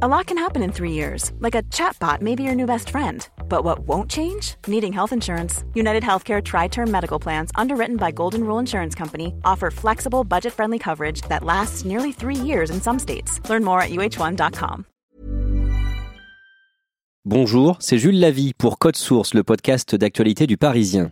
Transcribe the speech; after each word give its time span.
A 0.00 0.06
lot 0.06 0.26
can 0.26 0.38
happen 0.38 0.62
in 0.62 0.70
three 0.70 0.92
years, 0.92 1.32
like 1.40 1.56
a 1.56 1.64
chatbot 1.74 2.20
may 2.20 2.36
be 2.36 2.44
your 2.44 2.54
new 2.54 2.66
best 2.66 2.90
friend. 2.90 3.28
But 3.48 3.64
what 3.64 3.80
won't 3.80 4.08
change? 4.08 4.54
Needing 4.68 4.92
health 4.92 5.12
insurance. 5.12 5.64
United 5.74 6.04
Healthcare 6.04 6.40
Tri 6.40 6.68
Term 6.68 6.88
Medical 6.88 7.18
Plans, 7.18 7.50
underwritten 7.56 7.96
by 7.96 8.12
Golden 8.12 8.44
Rule 8.44 8.60
Insurance 8.60 8.94
Company, 8.94 9.34
offer 9.44 9.72
flexible, 9.72 10.22
budget 10.22 10.52
friendly 10.52 10.78
coverage 10.78 11.22
that 11.22 11.42
lasts 11.42 11.84
nearly 11.84 12.12
three 12.12 12.36
years 12.36 12.70
in 12.70 12.80
some 12.80 13.00
states. 13.00 13.40
Learn 13.50 13.64
more 13.64 13.80
at 13.80 13.90
uh1.com. 13.90 14.84
Bonjour, 17.24 17.76
c'est 17.80 17.98
Jules 17.98 18.20
Lavie 18.20 18.54
pour 18.56 18.78
Code 18.78 18.94
Source, 18.94 19.34
le 19.34 19.42
podcast 19.42 19.96
d'actualité 19.96 20.46
du 20.46 20.56
Parisien. 20.56 21.10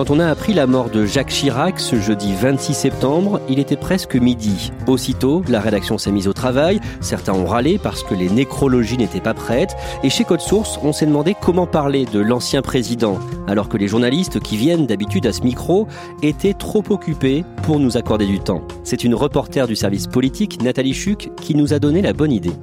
Quand 0.00 0.10
on 0.10 0.18
a 0.18 0.28
appris 0.28 0.54
la 0.54 0.66
mort 0.66 0.88
de 0.88 1.04
Jacques 1.04 1.28
Chirac 1.28 1.78
ce 1.78 2.00
jeudi 2.00 2.32
26 2.32 2.72
septembre, 2.72 3.38
il 3.50 3.58
était 3.58 3.76
presque 3.76 4.16
midi. 4.16 4.72
Aussitôt, 4.86 5.42
la 5.46 5.60
rédaction 5.60 5.98
s'est 5.98 6.10
mise 6.10 6.26
au 6.26 6.32
travail, 6.32 6.80
certains 7.02 7.34
ont 7.34 7.44
râlé 7.44 7.78
parce 7.78 8.02
que 8.02 8.14
les 8.14 8.30
nécrologies 8.30 8.96
n'étaient 8.96 9.20
pas 9.20 9.34
prêtes, 9.34 9.76
et 10.02 10.08
chez 10.08 10.24
Code 10.24 10.40
Source, 10.40 10.78
on 10.82 10.94
s'est 10.94 11.04
demandé 11.04 11.36
comment 11.38 11.66
parler 11.66 12.06
de 12.06 12.18
l'ancien 12.18 12.62
président, 12.62 13.18
alors 13.46 13.68
que 13.68 13.76
les 13.76 13.88
journalistes 13.88 14.40
qui 14.40 14.56
viennent 14.56 14.86
d'habitude 14.86 15.26
à 15.26 15.34
ce 15.34 15.42
micro 15.42 15.86
étaient 16.22 16.54
trop 16.54 16.82
occupés 16.88 17.44
pour 17.62 17.78
nous 17.78 17.98
accorder 17.98 18.24
du 18.24 18.40
temps. 18.40 18.62
C'est 18.84 19.04
une 19.04 19.14
reporter 19.14 19.66
du 19.66 19.76
service 19.76 20.06
politique, 20.06 20.62
Nathalie 20.62 20.94
Chuc, 20.94 21.30
qui 21.42 21.54
nous 21.54 21.74
a 21.74 21.78
donné 21.78 22.00
la 22.00 22.14
bonne 22.14 22.32
idée. 22.32 22.54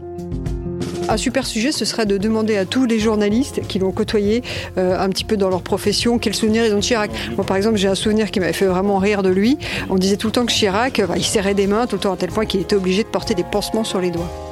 Un 1.09 1.16
super 1.16 1.45
sujet, 1.45 1.72
ce 1.72 1.86
serait 1.86 2.05
de 2.05 2.17
demander 2.17 2.58
à 2.58 2.66
tous 2.66 2.86
les 2.86 3.00
journalistes 3.00 3.61
qui 3.67 3.80
l'ont 3.80 3.91
côtoyé 3.91 4.44
euh, 4.77 5.00
un 5.00 5.08
petit 5.09 5.23
peu 5.23 5.38
dans 5.38 5.50
leur 5.50 5.61
profession 5.61 6.19
quel 6.19 6.36
souvenir 6.36 6.66
ils 6.66 6.73
ont 6.73 6.77
de 6.77 6.81
Chirac. 6.81 7.11
Moi, 7.36 7.45
par 7.45 7.55
exemple, 7.55 7.77
j'ai 7.77 7.88
un 7.88 7.95
souvenir 7.95 8.30
qui 8.30 8.41
m'avait 8.41 8.53
fait 8.53 8.66
vraiment 8.66 8.97
rire 8.97 9.23
de 9.23 9.30
lui. 9.30 9.58
On 9.89 9.95
disait 9.95 10.17
tout 10.17 10.28
le 10.28 10.33
temps 10.33 10.45
que 10.45 10.52
Chirac, 10.52 11.02
bah, 11.08 11.13
il 11.16 11.23
serrait 11.23 11.53
des 11.53 11.67
mains 11.67 11.88
tout 11.88 11.95
le 11.95 12.02
temps 12.02 12.13
à 12.13 12.17
tel 12.17 12.30
point 12.30 12.45
qu'il 12.45 12.59
était 12.59 12.75
obligé 12.75 13.03
de 13.03 13.08
porter 13.08 13.35
des 13.35 13.45
pansements 13.45 13.85
sur 13.85 14.02
les 14.02 14.11
doigts. 14.11 14.47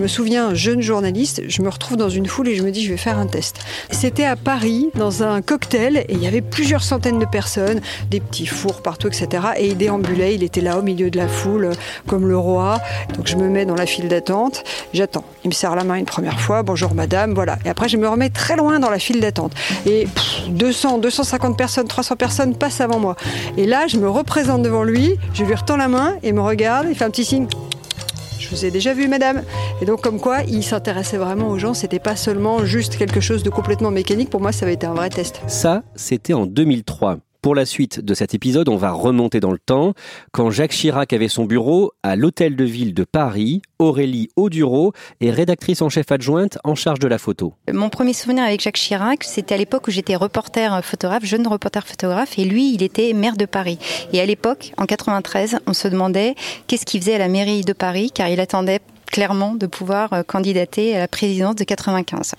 Me 0.00 0.08
souviens, 0.08 0.54
jeune 0.54 0.80
journaliste, 0.80 1.42
je 1.46 1.62
me 1.62 1.68
retrouve 1.68 1.96
dans 1.96 2.08
une 2.08 2.26
foule 2.26 2.48
et 2.48 2.56
je 2.56 2.62
me 2.62 2.70
dis 2.70 2.84
je 2.84 2.90
vais 2.90 2.96
faire 2.96 3.18
un 3.18 3.26
test. 3.26 3.58
C'était 3.90 4.24
à 4.24 4.34
Paris, 4.34 4.88
dans 4.94 5.22
un 5.22 5.42
cocktail, 5.42 5.98
et 6.08 6.14
il 6.14 6.22
y 6.22 6.26
avait 6.26 6.40
plusieurs 6.40 6.82
centaines 6.82 7.18
de 7.18 7.24
personnes, 7.26 7.80
des 8.10 8.20
petits 8.20 8.46
fours 8.46 8.82
partout, 8.82 9.08
etc. 9.08 9.28
Et 9.58 9.68
il 9.68 9.76
déambulait, 9.76 10.34
il 10.34 10.42
était 10.42 10.60
là 10.60 10.78
au 10.78 10.82
milieu 10.82 11.10
de 11.10 11.18
la 11.18 11.28
foule, 11.28 11.70
comme 12.06 12.26
le 12.26 12.36
roi. 12.36 12.80
Donc 13.14 13.26
je 13.26 13.36
me 13.36 13.48
mets 13.48 13.66
dans 13.66 13.74
la 13.74 13.86
file 13.86 14.08
d'attente, 14.08 14.64
j'attends. 14.94 15.24
Il 15.44 15.48
me 15.48 15.54
serre 15.54 15.76
la 15.76 15.84
main 15.84 15.96
une 15.96 16.06
première 16.06 16.40
fois, 16.40 16.62
bonjour 16.62 16.94
madame, 16.94 17.34
voilà. 17.34 17.58
Et 17.64 17.68
après 17.68 17.88
je 17.88 17.96
me 17.96 18.08
remets 18.08 18.30
très 18.30 18.56
loin 18.56 18.78
dans 18.78 18.90
la 18.90 18.98
file 18.98 19.20
d'attente. 19.20 19.52
Et 19.86 20.08
200, 20.48 20.98
250 20.98 21.56
personnes, 21.56 21.88
300 21.88 22.16
personnes 22.16 22.54
passent 22.54 22.80
avant 22.80 22.98
moi. 22.98 23.16
Et 23.56 23.66
là, 23.66 23.86
je 23.86 23.98
me 23.98 24.08
représente 24.08 24.62
devant 24.62 24.82
lui, 24.82 25.16
je 25.34 25.44
lui 25.44 25.54
retends 25.54 25.76
la 25.76 25.88
main 25.88 26.16
et 26.22 26.32
me 26.32 26.40
regarde, 26.40 26.86
il 26.88 26.96
fait 26.96 27.04
un 27.04 27.10
petit 27.10 27.24
signe 27.24 27.46
je 28.40 28.48
vous 28.48 28.64
ai 28.64 28.70
déjà 28.70 28.94
vu, 28.94 29.06
madame. 29.06 29.42
Et 29.82 29.84
donc, 29.84 30.00
comme 30.00 30.18
quoi, 30.18 30.42
il 30.48 30.64
s'intéressait 30.64 31.18
vraiment 31.18 31.48
aux 31.50 31.58
gens. 31.58 31.74
C'était 31.74 31.98
pas 31.98 32.16
seulement 32.16 32.64
juste 32.64 32.96
quelque 32.96 33.20
chose 33.20 33.42
de 33.42 33.50
complètement 33.50 33.90
mécanique. 33.90 34.30
Pour 34.30 34.40
moi, 34.40 34.50
ça 34.50 34.64
avait 34.64 34.74
été 34.74 34.86
un 34.86 34.94
vrai 34.94 35.10
test. 35.10 35.42
Ça, 35.46 35.82
c'était 35.94 36.32
en 36.32 36.46
2003. 36.46 37.18
Pour 37.42 37.54
la 37.54 37.64
suite 37.64 38.00
de 38.00 38.12
cet 38.12 38.34
épisode, 38.34 38.68
on 38.68 38.76
va 38.76 38.92
remonter 38.92 39.40
dans 39.40 39.50
le 39.50 39.58
temps. 39.58 39.94
Quand 40.30 40.50
Jacques 40.50 40.72
Chirac 40.72 41.14
avait 41.14 41.28
son 41.28 41.46
bureau 41.46 41.92
à 42.02 42.14
l'Hôtel 42.14 42.54
de 42.54 42.64
Ville 42.64 42.92
de 42.92 43.04
Paris, 43.04 43.62
Aurélie 43.78 44.28
Audureau 44.36 44.92
est 45.22 45.30
rédactrice 45.30 45.80
en 45.80 45.88
chef 45.88 46.12
adjointe 46.12 46.58
en 46.64 46.74
charge 46.74 46.98
de 46.98 47.08
la 47.08 47.16
photo. 47.16 47.54
Mon 47.72 47.88
premier 47.88 48.12
souvenir 48.12 48.44
avec 48.44 48.60
Jacques 48.60 48.76
Chirac, 48.76 49.24
c'était 49.24 49.54
à 49.54 49.58
l'époque 49.58 49.88
où 49.88 49.90
j'étais 49.90 50.16
reporter 50.16 50.84
photographe, 50.84 51.24
jeune 51.24 51.46
reporter 51.46 51.86
photographe, 51.86 52.38
et 52.38 52.44
lui, 52.44 52.74
il 52.74 52.82
était 52.82 53.14
maire 53.14 53.38
de 53.38 53.46
Paris. 53.46 53.78
Et 54.12 54.20
à 54.20 54.26
l'époque, 54.26 54.74
en 54.76 54.84
93, 54.84 55.60
on 55.66 55.72
se 55.72 55.88
demandait 55.88 56.34
qu'est-ce 56.66 56.84
qu'il 56.84 57.00
faisait 57.00 57.14
à 57.14 57.18
la 57.18 57.28
mairie 57.28 57.62
de 57.62 57.72
Paris, 57.72 58.10
car 58.12 58.28
il 58.28 58.38
attendait 58.38 58.80
clairement 59.10 59.54
de 59.54 59.66
pouvoir 59.66 60.12
euh, 60.12 60.22
candidater 60.22 60.96
à 60.96 61.00
la 61.00 61.08
présidence 61.08 61.56
de 61.56 61.64
95. 61.64 62.32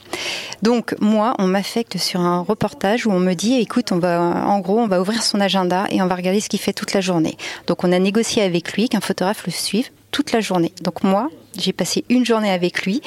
Donc 0.61 0.95
moi, 0.99 1.35
on 1.39 1.47
m'affecte 1.47 1.97
sur 1.97 2.19
un 2.21 2.41
reportage 2.41 3.05
où 3.05 3.11
on 3.11 3.19
me 3.19 3.33
dit, 3.33 3.59
écoute, 3.59 3.91
on 3.91 3.99
va, 3.99 4.45
en 4.47 4.59
gros, 4.59 4.79
on 4.79 4.87
va 4.87 5.01
ouvrir 5.01 5.21
son 5.23 5.39
agenda 5.39 5.85
et 5.91 6.01
on 6.01 6.07
va 6.07 6.15
regarder 6.15 6.39
ce 6.39 6.49
qu'il 6.49 6.59
fait 6.59 6.73
toute 6.73 6.93
la 6.93 7.01
journée. 7.01 7.37
Donc 7.67 7.83
on 7.83 7.91
a 7.91 7.99
négocié 7.99 8.41
avec 8.41 8.73
lui 8.73 8.89
qu'un 8.89 9.01
photographe 9.01 9.45
le 9.45 9.51
suive 9.51 9.89
toute 10.11 10.31
la 10.31 10.41
journée. 10.41 10.73
Donc 10.81 11.03
moi, 11.03 11.29
j'ai 11.57 11.73
passé 11.73 12.05
une 12.09 12.25
journée 12.25 12.51
avec 12.51 12.83
lui. 12.85 13.01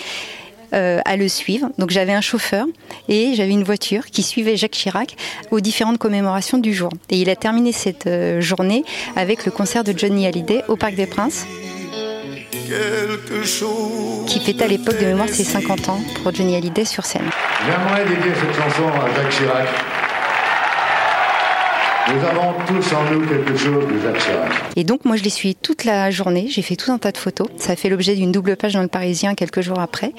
Euh, 0.73 1.01
à 1.05 1.17
le 1.17 1.29
suivre. 1.29 1.69
Donc 1.79 1.91
j'avais 1.91 2.15
un 2.15 2.21
chauffeur 2.21 2.67
et 3.09 3.35
j'avais 3.35 3.53
une 3.53 3.63
voiture 3.63 4.07
qui 4.07 4.25
suivait 4.25 4.57
Jacques 4.57 4.73
Chirac 4.73 5.15
aux 5.53 5.61
différentes 5.61 5.99
commémorations 5.99 6.59
du 6.59 6.75
jour. 6.75 6.91
Et 7.11 7.21
il 7.21 7.31
a 7.31 7.37
terminé 7.37 7.71
cette 7.71 8.09
euh, 8.09 8.41
journée 8.41 8.83
avec 9.15 9.47
le 9.47 9.53
concert 9.53 9.85
de 9.85 9.97
Johnny 9.97 10.27
Hallyday 10.27 10.65
au 10.67 10.75
Parc 10.75 10.97
des 10.97 11.07
Princes 11.07 11.47
qui 14.27 14.41
fêtait 14.41 14.65
à 14.65 14.69
l'époque 14.69 14.99
de 15.01 15.07
mémoire 15.07 15.29
ses 15.29 15.45
50 15.45 15.89
ans 15.89 16.01
pour 16.23 16.35
Johnny 16.35 16.57
Hallyday 16.57 16.85
sur 16.85 17.05
scène. 17.05 17.31
J'aimerais 17.67 18.05
dédier 18.05 18.33
cette 18.35 18.55
chanson 18.55 18.89
à 18.89 19.15
Jacques 19.15 19.31
Chirac. 19.31 20.04
Nous 22.07 22.23
avons 22.23 22.53
tous 22.67 22.93
en 22.93 23.11
nous 23.11 23.27
quelque 23.27 23.57
chose 23.57 23.87
de 23.87 23.99
Jacques. 23.99 24.53
Et 24.77 24.85
donc 24.85 25.07
moi 25.07 25.17
je 25.17 25.23
l'ai 25.23 25.31
suivi 25.31 25.55
toute 25.55 25.85
la 25.85 26.11
journée, 26.11 26.49
j'ai 26.51 26.61
fait 26.61 26.77
tout 26.77 26.93
un 26.93 26.99
tas 26.99 27.13
de 27.13 27.17
photos. 27.17 27.49
Ça 27.57 27.73
a 27.73 27.77
fait 27.77 27.89
l'objet 27.89 28.15
d'une 28.15 28.31
double 28.31 28.57
page 28.57 28.75
dans 28.75 28.83
le 28.83 28.89
Parisien 28.89 29.35
quelques 29.35 29.63
jours 29.63 29.79
après. 29.79 30.13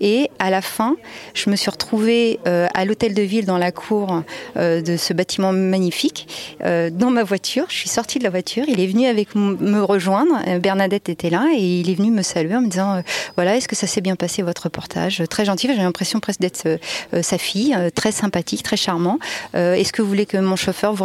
Et 0.00 0.30
à 0.38 0.50
la 0.50 0.62
fin, 0.62 0.94
je 1.34 1.50
me 1.50 1.56
suis 1.56 1.68
retrouvée 1.68 2.38
euh, 2.46 2.68
à 2.74 2.84
l'hôtel 2.84 3.14
de 3.14 3.22
ville 3.22 3.44
dans 3.44 3.58
la 3.58 3.72
cour 3.72 4.22
euh, 4.56 4.82
de 4.82 4.96
ce 4.96 5.12
bâtiment 5.12 5.52
magnifique, 5.52 6.28
euh, 6.64 6.90
dans 6.90 7.10
ma 7.10 7.24
voiture. 7.24 7.64
Je 7.70 7.76
suis 7.76 7.88
sortie 7.88 8.20
de 8.20 8.24
la 8.24 8.30
voiture, 8.30 8.64
il 8.68 8.78
est 8.78 8.86
venu 8.86 9.06
avec 9.06 9.34
me 9.34 9.82
rejoindre. 9.82 10.38
Bernadette 10.60 11.08
était 11.08 11.30
là 11.30 11.48
et 11.56 11.80
il 11.80 11.90
est 11.90 11.94
venu 11.94 12.12
me 12.12 12.22
saluer 12.22 12.54
en 12.54 12.60
me 12.62 12.68
disant 12.68 13.02
voilà 13.34 13.56
est-ce 13.56 13.66
que 13.66 13.76
ça 13.76 13.88
s'est 13.88 14.00
bien 14.00 14.14
passé 14.14 14.42
votre 14.42 14.64
reportage? 14.64 15.24
Très 15.28 15.44
gentil, 15.44 15.66
j'ai 15.66 15.82
l'impression 15.82 16.20
presque 16.20 16.40
d'être 16.40 16.78
sa 17.20 17.38
fille, 17.38 17.76
très 17.96 18.12
sympathique, 18.12 18.62
très 18.62 18.76
charmant. 18.76 19.18
est-ce 19.54 19.92
que 19.92 20.02
vous 20.02 20.08
voulez 20.08 20.26
que 20.26 20.36
mon 20.36 20.56
chauffeur 20.56 20.94
vous 20.94 21.04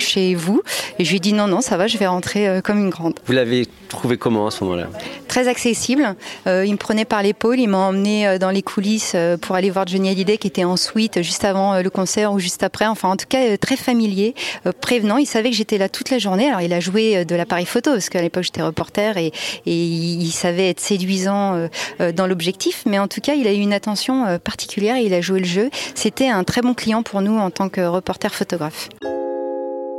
chez 0.00 0.34
vous. 0.34 0.62
Et 0.98 1.04
je 1.04 1.10
lui 1.10 1.16
ai 1.16 1.20
dit 1.20 1.32
non, 1.32 1.46
non, 1.46 1.60
ça 1.60 1.76
va, 1.76 1.86
je 1.86 1.96
vais 1.98 2.06
rentrer 2.06 2.48
euh, 2.48 2.60
comme 2.60 2.78
une 2.78 2.90
grande. 2.90 3.14
Vous 3.26 3.32
l'avez 3.32 3.66
trouvé 3.88 4.16
comment 4.16 4.46
à 4.46 4.50
ce 4.50 4.64
moment-là? 4.64 4.88
Très 5.28 5.48
accessible. 5.48 6.14
Euh, 6.46 6.66
il 6.66 6.72
me 6.72 6.78
prenait 6.78 7.04
par 7.04 7.22
l'épaule, 7.22 7.60
il 7.60 7.68
m'a 7.68 7.78
emmené 7.78 8.26
euh, 8.26 8.38
dans 8.38 8.50
les 8.50 8.62
coulisses 8.62 9.14
pour 9.40 9.56
aller 9.56 9.70
voir 9.70 9.86
Johnny 9.86 10.10
Hallyday 10.10 10.38
qui 10.38 10.48
était 10.48 10.64
en 10.64 10.76
suite 10.76 11.22
juste 11.22 11.44
avant 11.44 11.80
le 11.80 11.90
concert 11.90 12.32
ou 12.32 12.38
juste 12.38 12.62
après. 12.62 12.86
Enfin, 12.86 13.08
en 13.08 13.16
tout 13.16 13.26
cas, 13.28 13.56
très 13.56 13.76
familier, 13.76 14.34
prévenant. 14.80 15.16
Il 15.16 15.26
savait 15.26 15.50
que 15.50 15.56
j'étais 15.56 15.78
là 15.78 15.88
toute 15.88 16.10
la 16.10 16.18
journée. 16.18 16.48
Alors, 16.48 16.60
il 16.60 16.72
a 16.72 16.80
joué 16.80 17.24
de 17.24 17.34
l'appareil 17.36 17.66
photo 17.66 17.92
parce 17.92 18.08
qu'à 18.08 18.20
l'époque, 18.20 18.44
j'étais 18.44 18.62
reporter 18.62 19.16
et, 19.16 19.32
et 19.66 19.74
il 19.74 20.30
savait 20.32 20.70
être 20.70 20.80
séduisant 20.80 21.68
dans 22.14 22.26
l'objectif. 22.26 22.82
Mais 22.86 22.98
en 22.98 23.08
tout 23.08 23.20
cas, 23.20 23.34
il 23.34 23.46
a 23.46 23.52
eu 23.52 23.60
une 23.60 23.72
attention 23.72 24.38
particulière 24.42 24.96
et 24.96 25.04
il 25.04 25.14
a 25.14 25.20
joué 25.20 25.40
le 25.40 25.46
jeu. 25.46 25.70
C'était 25.94 26.28
un 26.28 26.44
très 26.44 26.62
bon 26.62 26.74
client 26.74 27.02
pour 27.02 27.20
nous 27.20 27.38
en 27.38 27.50
tant 27.50 27.68
que 27.68 27.80
reporter 27.80 28.34
photographe. 28.34 28.88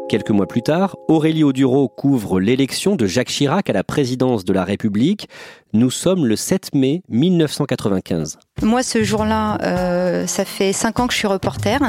Quelques 0.09 0.31
mois 0.31 0.47
plus 0.47 0.63
tard, 0.63 0.97
Aurélie 1.07 1.43
Audureau 1.43 1.87
couvre 1.87 2.39
l'élection 2.39 2.95
de 2.95 3.05
Jacques 3.05 3.27
Chirac 3.29 3.69
à 3.69 3.73
la 3.73 3.83
présidence 3.83 4.43
de 4.43 4.51
la 4.53 4.63
République. 4.63 5.29
Nous 5.71 5.91
sommes 5.91 6.25
le 6.25 6.35
7 6.35 6.73
mai 6.73 7.03
1995. 7.09 8.39
Moi, 8.63 8.81
ce 8.81 9.03
jour-là, 9.03 9.59
euh, 9.61 10.25
ça 10.25 10.43
fait 10.43 10.73
cinq 10.73 10.99
ans 10.99 11.05
que 11.05 11.13
je 11.13 11.19
suis 11.19 11.27
reporter, 11.27 11.79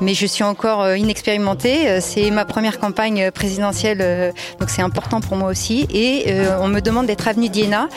mais 0.00 0.14
je 0.14 0.24
suis 0.24 0.44
encore 0.44 0.82
euh, 0.82 0.96
inexpérimentée. 0.96 1.88
Euh, 1.88 1.98
c'est 2.00 2.30
ma 2.30 2.44
première 2.44 2.78
campagne 2.78 3.32
présidentielle, 3.32 4.32
donc 4.60 4.70
c'est 4.70 4.82
important 4.82 5.20
pour 5.20 5.36
moi 5.36 5.50
aussi. 5.50 5.86
Et 5.92 6.32
on 6.60 6.68
me 6.68 6.80
demande 6.80 7.06
d'être 7.06 7.26
avenue 7.26 7.48
d'Iéna, 7.48 7.88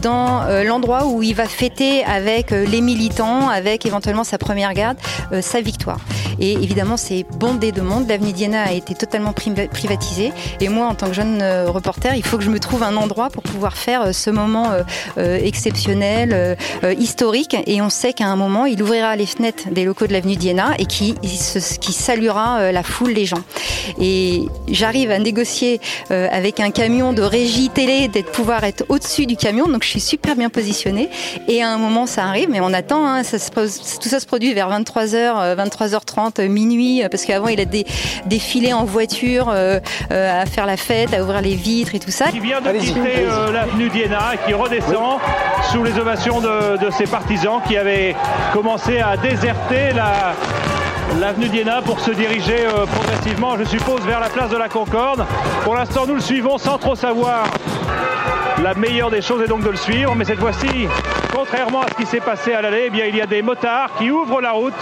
dans 0.00 0.44
l'endroit 0.64 1.06
où 1.06 1.22
il 1.22 1.34
va 1.34 1.46
fêter 1.46 2.04
avec 2.04 2.50
les 2.50 2.80
militants, 2.80 3.48
avec 3.48 3.84
éventuellement 3.84 4.24
sa 4.24 4.38
première 4.38 4.72
garde, 4.74 4.96
sa 5.40 5.60
victoire. 5.60 5.98
Et 6.40 6.52
évidemment, 6.52 6.96
c'est 6.96 7.24
bondé 7.38 7.72
de 7.72 7.80
monde. 7.80 8.08
L'avenue 8.08 8.32
d'Iéna 8.32 8.64
a 8.64 8.72
été 8.72 8.94
totalement 8.94 9.32
privatisée. 9.32 10.32
Et 10.60 10.68
moi, 10.68 10.86
en 10.86 10.94
tant 10.94 11.08
que 11.08 11.14
jeune 11.14 11.42
reporter, 11.66 12.14
il 12.14 12.24
faut 12.24 12.38
que 12.38 12.44
je 12.44 12.50
me 12.50 12.60
trouve 12.60 12.82
un 12.82 12.96
endroit 12.96 13.30
pour 13.30 13.42
pouvoir 13.42 13.76
faire 13.76 14.14
ce 14.14 14.30
moment 14.30 14.67
exceptionnel, 15.16 16.56
historique, 16.98 17.56
et 17.66 17.80
on 17.82 17.90
sait 17.90 18.12
qu'à 18.12 18.26
un 18.26 18.36
moment, 18.36 18.66
il 18.66 18.82
ouvrira 18.82 19.16
les 19.16 19.26
fenêtres 19.26 19.68
des 19.70 19.84
locaux 19.84 20.06
de 20.06 20.12
l'avenue 20.12 20.36
d'Iéna 20.36 20.74
et 20.78 20.86
qui, 20.86 21.14
qui 21.80 21.92
saluera 21.92 22.72
la 22.72 22.82
foule, 22.82 23.12
les 23.12 23.24
gens. 23.24 23.42
Et 24.00 24.42
j'arrive 24.68 25.10
à 25.10 25.18
négocier 25.18 25.80
avec 26.10 26.60
un 26.60 26.70
camion 26.70 27.12
de 27.12 27.22
régie 27.22 27.68
télé 27.70 28.08
d'être 28.08 28.30
pouvoir 28.32 28.64
être 28.64 28.84
au-dessus 28.88 29.26
du 29.26 29.36
camion, 29.36 29.66
donc 29.66 29.82
je 29.82 29.88
suis 29.88 30.00
super 30.00 30.36
bien 30.36 30.48
positionnée. 30.50 31.08
Et 31.48 31.62
à 31.62 31.70
un 31.70 31.78
moment, 31.78 32.06
ça 32.06 32.24
arrive, 32.24 32.48
mais 32.50 32.60
on 32.60 32.72
attend. 32.72 33.06
Hein, 33.06 33.22
ça 33.22 33.38
se 33.38 33.50
tout 33.50 34.08
ça 34.08 34.20
se 34.20 34.26
produit 34.26 34.54
vers 34.54 34.70
23h, 34.70 35.56
23h30, 35.56 36.46
minuit, 36.48 37.02
parce 37.10 37.24
qu'avant 37.24 37.48
il 37.48 37.60
a 37.60 37.64
des 37.64 37.86
défilé 38.26 38.72
en 38.72 38.84
voiture 38.84 39.48
euh, 39.48 39.80
euh, 40.12 40.42
à 40.42 40.46
faire 40.46 40.66
la 40.66 40.76
fête, 40.76 41.12
à 41.14 41.22
ouvrir 41.22 41.40
les 41.40 41.54
vitres 41.54 41.94
et 41.94 41.98
tout 41.98 42.10
ça. 42.10 42.26
Il 42.32 42.40
vient 42.40 42.60
de 42.60 42.70
quitter 42.78 43.26
euh, 43.26 43.52
l'avenue 43.52 43.88
d'Iéna 43.88 44.32
qui 44.46 44.54
redescend 44.58 45.20
sous 45.70 45.82
les 45.82 45.98
ovations 45.98 46.40
de, 46.40 46.90
ses 46.90 47.06
partisans 47.06 47.60
qui 47.66 47.76
avaient 47.76 48.14
commencé 48.52 49.00
à 49.00 49.16
déserter 49.16 49.92
la 49.94 50.34
l'avenue 51.18 51.48
d'Iéna 51.48 51.80
pour 51.82 51.98
se 52.00 52.10
diriger 52.10 52.66
progressivement, 52.92 53.56
je 53.58 53.64
suppose, 53.64 54.02
vers 54.02 54.20
la 54.20 54.28
place 54.28 54.50
de 54.50 54.58
la 54.58 54.68
Concorde. 54.68 55.24
Pour 55.64 55.74
l'instant, 55.74 56.06
nous 56.06 56.14
le 56.14 56.20
suivons 56.20 56.58
sans 56.58 56.76
trop 56.76 56.94
savoir. 56.94 57.44
La 58.62 58.74
meilleure 58.74 59.10
des 59.10 59.22
choses 59.22 59.42
est 59.42 59.48
donc 59.48 59.62
de 59.62 59.70
le 59.70 59.76
suivre, 59.76 60.14
mais 60.14 60.24
cette 60.24 60.40
fois-ci, 60.40 60.86
contrairement 61.34 61.82
à 61.82 61.88
ce 61.88 61.94
qui 61.94 62.06
s'est 62.06 62.20
passé 62.20 62.52
à 62.52 62.60
l'aller, 62.60 62.84
eh 62.86 62.90
bien, 62.90 63.06
il 63.06 63.16
y 63.16 63.20
a 63.20 63.26
des 63.26 63.40
motards 63.40 63.90
qui 63.98 64.10
ouvrent 64.10 64.40
la 64.40 64.52
route 64.52 64.74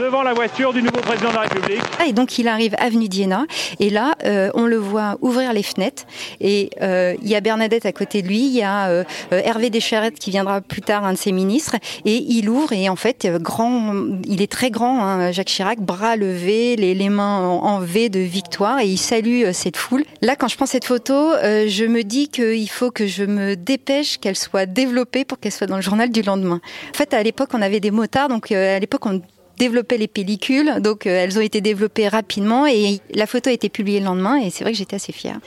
devant 0.00 0.22
la 0.22 0.34
voiture 0.34 0.72
du 0.72 0.82
nouveau 0.82 1.00
président 1.00 1.30
de 1.30 1.34
la 1.34 1.40
République. 1.42 1.82
Ah, 1.98 2.06
et 2.06 2.12
donc 2.12 2.38
il 2.38 2.48
arrive 2.48 2.74
avenue 2.78 3.08
d'Iéna. 3.08 3.44
Et 3.80 3.90
là 3.90 4.14
euh, 4.24 4.50
on 4.54 4.66
le 4.66 4.76
voit 4.76 5.16
ouvrir 5.20 5.52
les 5.52 5.62
fenêtres. 5.62 6.04
Et 6.40 6.70
euh, 6.82 7.14
il 7.22 7.28
y 7.28 7.34
a 7.34 7.40
Bernadette 7.40 7.86
à 7.86 7.92
côté 7.92 8.22
de 8.22 8.28
lui, 8.28 8.46
il 8.46 8.52
y 8.52 8.62
a 8.62 8.88
euh, 8.88 9.04
Hervé 9.30 9.70
Descharette 9.70 10.18
qui 10.18 10.30
viendra 10.30 10.60
plus 10.60 10.82
tard, 10.82 11.04
un 11.04 11.12
de 11.12 11.18
ses 11.18 11.32
ministres, 11.32 11.76
et 12.04 12.16
il 12.16 12.48
ouvre. 12.48 12.72
Et 12.72 12.88
en 12.88 12.96
fait 12.96 13.26
grand, 13.40 13.94
il 14.26 14.42
est 14.42 14.50
très 14.50 14.70
grand, 14.70 15.04
hein, 15.04 15.32
Jacques 15.32 15.48
Chirac, 15.48 15.80
bras 15.80 16.16
levés, 16.16 16.76
les, 16.76 16.94
les 16.94 17.08
mains 17.08 17.40
en, 17.40 17.80
V 17.80 18.08
de 18.08 18.20
victoire. 18.20 18.80
Et 18.80 18.86
il 18.86 18.98
salue 18.98 19.50
cette 19.52 19.76
foule. 19.76 20.04
Là 20.22 20.36
quand 20.36 20.48
je 20.48 20.56
prends 20.56 20.66
cette 20.66 20.84
photo, 20.84 21.32
je 21.42 21.84
me 21.86 22.02
dis 22.02 22.28
qu'il 22.28 22.68
faut 22.70 22.90
que 22.90 23.06
je 23.06 23.24
me 23.24 23.54
dépêche 23.54 24.18
qu'elle 24.18 24.36
soit 24.36 24.66
développée 24.66 25.24
pour 25.24 25.38
qu'elle 25.38 25.52
soit 25.52 25.66
dans 25.66 25.76
le 25.76 25.82
journal 25.82 26.10
du 26.10 26.22
lendemain. 26.22 26.60
En 26.90 26.96
fait 26.96 27.14
à 27.14 27.22
l'époque 27.22 27.50
on 27.54 27.62
avait 27.62 27.80
des 27.80 27.90
motards, 27.90 28.28
donc 28.28 28.50
à 28.50 28.78
l'époque 28.78 29.06
on 29.06 29.20
développer 29.58 29.98
les 29.98 30.08
pellicules. 30.08 30.80
Donc 30.80 31.06
euh, 31.06 31.10
elles 31.10 31.38
ont 31.38 31.42
été 31.42 31.60
développées 31.60 32.08
rapidement 32.08 32.66
et 32.66 33.00
la 33.14 33.26
photo 33.26 33.50
a 33.50 33.52
été 33.52 33.68
publiée 33.68 34.00
le 34.00 34.06
lendemain 34.06 34.36
et 34.36 34.50
c'est 34.50 34.64
vrai 34.64 34.72
que 34.72 34.78
j'étais 34.78 34.96
assez 34.96 35.12
fière. 35.12 35.40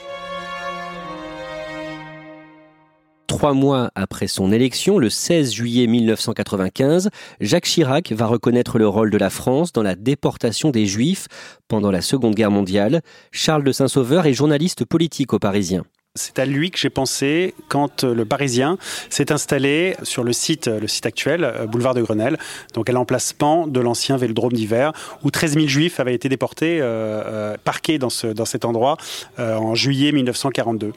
Trois 3.26 3.54
mois 3.54 3.90
après 3.94 4.26
son 4.26 4.52
élection, 4.52 4.98
le 4.98 5.08
16 5.08 5.52
juillet 5.52 5.86
1995, 5.86 7.10
Jacques 7.40 7.64
Chirac 7.64 8.12
va 8.12 8.26
reconnaître 8.26 8.76
le 8.76 8.88
rôle 8.88 9.10
de 9.10 9.16
la 9.16 9.30
France 9.30 9.72
dans 9.72 9.84
la 9.84 9.94
déportation 9.94 10.70
des 10.70 10.84
Juifs 10.84 11.26
pendant 11.68 11.92
la 11.92 12.02
Seconde 12.02 12.34
Guerre 12.34 12.50
mondiale. 12.50 13.02
Charles 13.30 13.64
de 13.64 13.72
Saint-Sauveur 13.72 14.26
est 14.26 14.34
journaliste 14.34 14.84
politique 14.84 15.32
au 15.32 15.38
Parisien. 15.38 15.84
C'est 16.16 16.40
à 16.40 16.44
lui 16.44 16.72
que 16.72 16.78
j'ai 16.78 16.90
pensé 16.90 17.54
quand 17.68 18.02
euh, 18.02 18.14
le 18.14 18.24
Parisien 18.24 18.78
s'est 19.10 19.30
installé 19.30 19.94
sur 20.02 20.24
le 20.24 20.32
site, 20.32 20.66
le 20.66 20.88
site 20.88 21.06
actuel, 21.06 21.44
euh, 21.44 21.66
boulevard 21.66 21.94
de 21.94 22.02
Grenelle, 22.02 22.36
donc 22.74 22.90
à 22.90 22.92
l'emplacement 22.92 23.68
de 23.68 23.78
l'ancien 23.78 24.16
vélodrome 24.16 24.52
d'hiver, 24.52 24.92
où 25.22 25.30
13 25.30 25.54
000 25.54 25.68
juifs 25.68 26.00
avaient 26.00 26.16
été 26.16 26.28
déportés, 26.28 26.80
euh, 26.80 27.56
parqués 27.62 28.00
dans, 28.00 28.10
ce, 28.10 28.26
dans 28.26 28.44
cet 28.44 28.64
endroit 28.64 28.96
en 29.38 29.76
juillet 29.76 30.10
1942. 30.10 30.92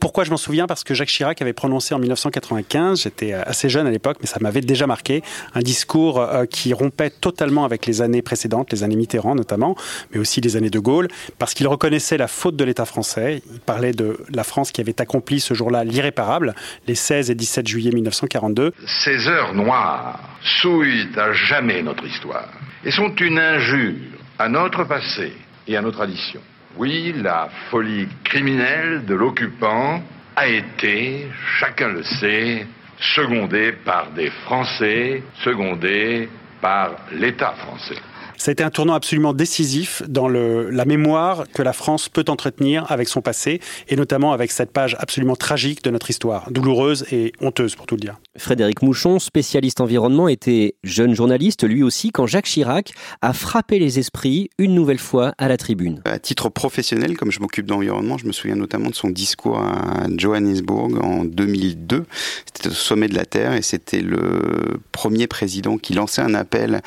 Pourquoi 0.00 0.24
je 0.24 0.30
m'en 0.30 0.38
souviens? 0.38 0.66
Parce 0.66 0.82
que 0.82 0.94
Jacques 0.94 1.10
Chirac 1.10 1.42
avait 1.42 1.52
prononcé 1.52 1.94
en 1.94 1.98
1995, 1.98 3.02
j'étais 3.02 3.34
assez 3.34 3.68
jeune 3.68 3.86
à 3.86 3.90
l'époque, 3.90 4.16
mais 4.22 4.26
ça 4.26 4.38
m'avait 4.40 4.62
déjà 4.62 4.86
marqué, 4.86 5.22
un 5.54 5.60
discours 5.60 6.20
euh, 6.20 6.46
qui 6.46 6.72
rompait 6.72 7.10
totalement 7.10 7.66
avec 7.66 7.84
les 7.84 8.00
années 8.00 8.22
précédentes, 8.22 8.72
les 8.72 8.82
années 8.82 8.96
Mitterrand 8.96 9.34
notamment, 9.34 9.76
mais 10.10 10.18
aussi 10.18 10.40
les 10.40 10.56
années 10.56 10.70
de 10.70 10.78
Gaulle, 10.78 11.08
parce 11.38 11.52
qu'il 11.52 11.68
reconnaissait 11.68 12.16
la 12.16 12.28
faute 12.28 12.56
de 12.56 12.64
l'État 12.64 12.86
français. 12.86 13.42
Il 13.52 13.60
parlait 13.60 13.92
de 13.92 14.24
la 14.32 14.42
France 14.42 14.72
qui 14.72 14.80
avait 14.80 14.98
accompli 15.02 15.38
ce 15.38 15.52
jour-là 15.52 15.84
l'irréparable, 15.84 16.54
les 16.86 16.94
16 16.94 17.30
et 17.30 17.34
17 17.34 17.68
juillet 17.68 17.90
1942. 17.92 18.72
Ces 19.04 19.28
heures 19.28 19.54
noires 19.54 20.18
souillent 20.62 21.08
à 21.16 21.32
jamais 21.34 21.82
notre 21.82 22.06
histoire 22.06 22.48
et 22.86 22.90
sont 22.90 23.14
une 23.16 23.38
injure 23.38 23.96
à 24.38 24.48
notre 24.48 24.84
passé 24.84 25.34
et 25.68 25.76
à 25.76 25.82
nos 25.82 25.92
traditions. 25.92 26.40
Oui, 26.76 27.12
la 27.16 27.48
folie 27.70 28.08
criminelle 28.22 29.04
de 29.04 29.14
l'occupant 29.14 30.02
a 30.36 30.46
été, 30.46 31.26
chacun 31.58 31.88
le 31.88 32.02
sait, 32.02 32.66
secondée 32.98 33.72
par 33.84 34.10
des 34.12 34.30
Français, 34.44 35.22
secondée 35.42 36.28
par 36.60 36.90
l'État 37.12 37.52
français. 37.52 38.00
Ça 38.40 38.50
a 38.50 38.52
été 38.52 38.64
un 38.64 38.70
tournant 38.70 38.94
absolument 38.94 39.34
décisif 39.34 40.02
dans 40.08 40.26
le, 40.26 40.70
la 40.70 40.86
mémoire 40.86 41.44
que 41.52 41.60
la 41.60 41.74
France 41.74 42.08
peut 42.08 42.24
entretenir 42.28 42.90
avec 42.90 43.06
son 43.06 43.20
passé, 43.20 43.60
et 43.86 43.96
notamment 43.96 44.32
avec 44.32 44.50
cette 44.50 44.72
page 44.72 44.96
absolument 44.98 45.36
tragique 45.36 45.84
de 45.84 45.90
notre 45.90 46.08
histoire, 46.08 46.50
douloureuse 46.50 47.04
et 47.12 47.32
honteuse 47.42 47.74
pour 47.74 47.84
tout 47.84 47.96
le 47.96 48.00
dire. 48.00 48.18
Frédéric 48.38 48.80
Mouchon, 48.80 49.18
spécialiste 49.18 49.82
environnement, 49.82 50.26
était 50.26 50.76
jeune 50.84 51.14
journaliste 51.14 51.68
lui 51.68 51.82
aussi 51.82 52.12
quand 52.12 52.26
Jacques 52.26 52.46
Chirac 52.46 52.94
a 53.20 53.34
frappé 53.34 53.78
les 53.78 53.98
esprits 53.98 54.48
une 54.56 54.74
nouvelle 54.74 55.00
fois 55.00 55.34
à 55.36 55.46
la 55.46 55.58
tribune. 55.58 56.00
À 56.06 56.18
titre 56.18 56.48
professionnel, 56.48 57.18
comme 57.18 57.30
je 57.30 57.40
m'occupe 57.40 57.66
d'environnement, 57.66 58.16
je 58.16 58.24
me 58.24 58.32
souviens 58.32 58.56
notamment 58.56 58.88
de 58.88 58.94
son 58.94 59.10
discours 59.10 59.58
à 59.58 60.06
Johannesburg 60.16 60.98
en 61.04 61.26
2002. 61.26 62.06
C'était 62.46 62.70
au 62.70 62.72
sommet 62.72 63.08
de 63.08 63.16
la 63.16 63.26
Terre 63.26 63.52
et 63.52 63.60
c'était 63.60 64.00
le 64.00 64.80
premier 64.92 65.26
président 65.26 65.76
qui 65.76 65.92
lançait 65.92 66.22
un 66.22 66.32
appel 66.32 66.80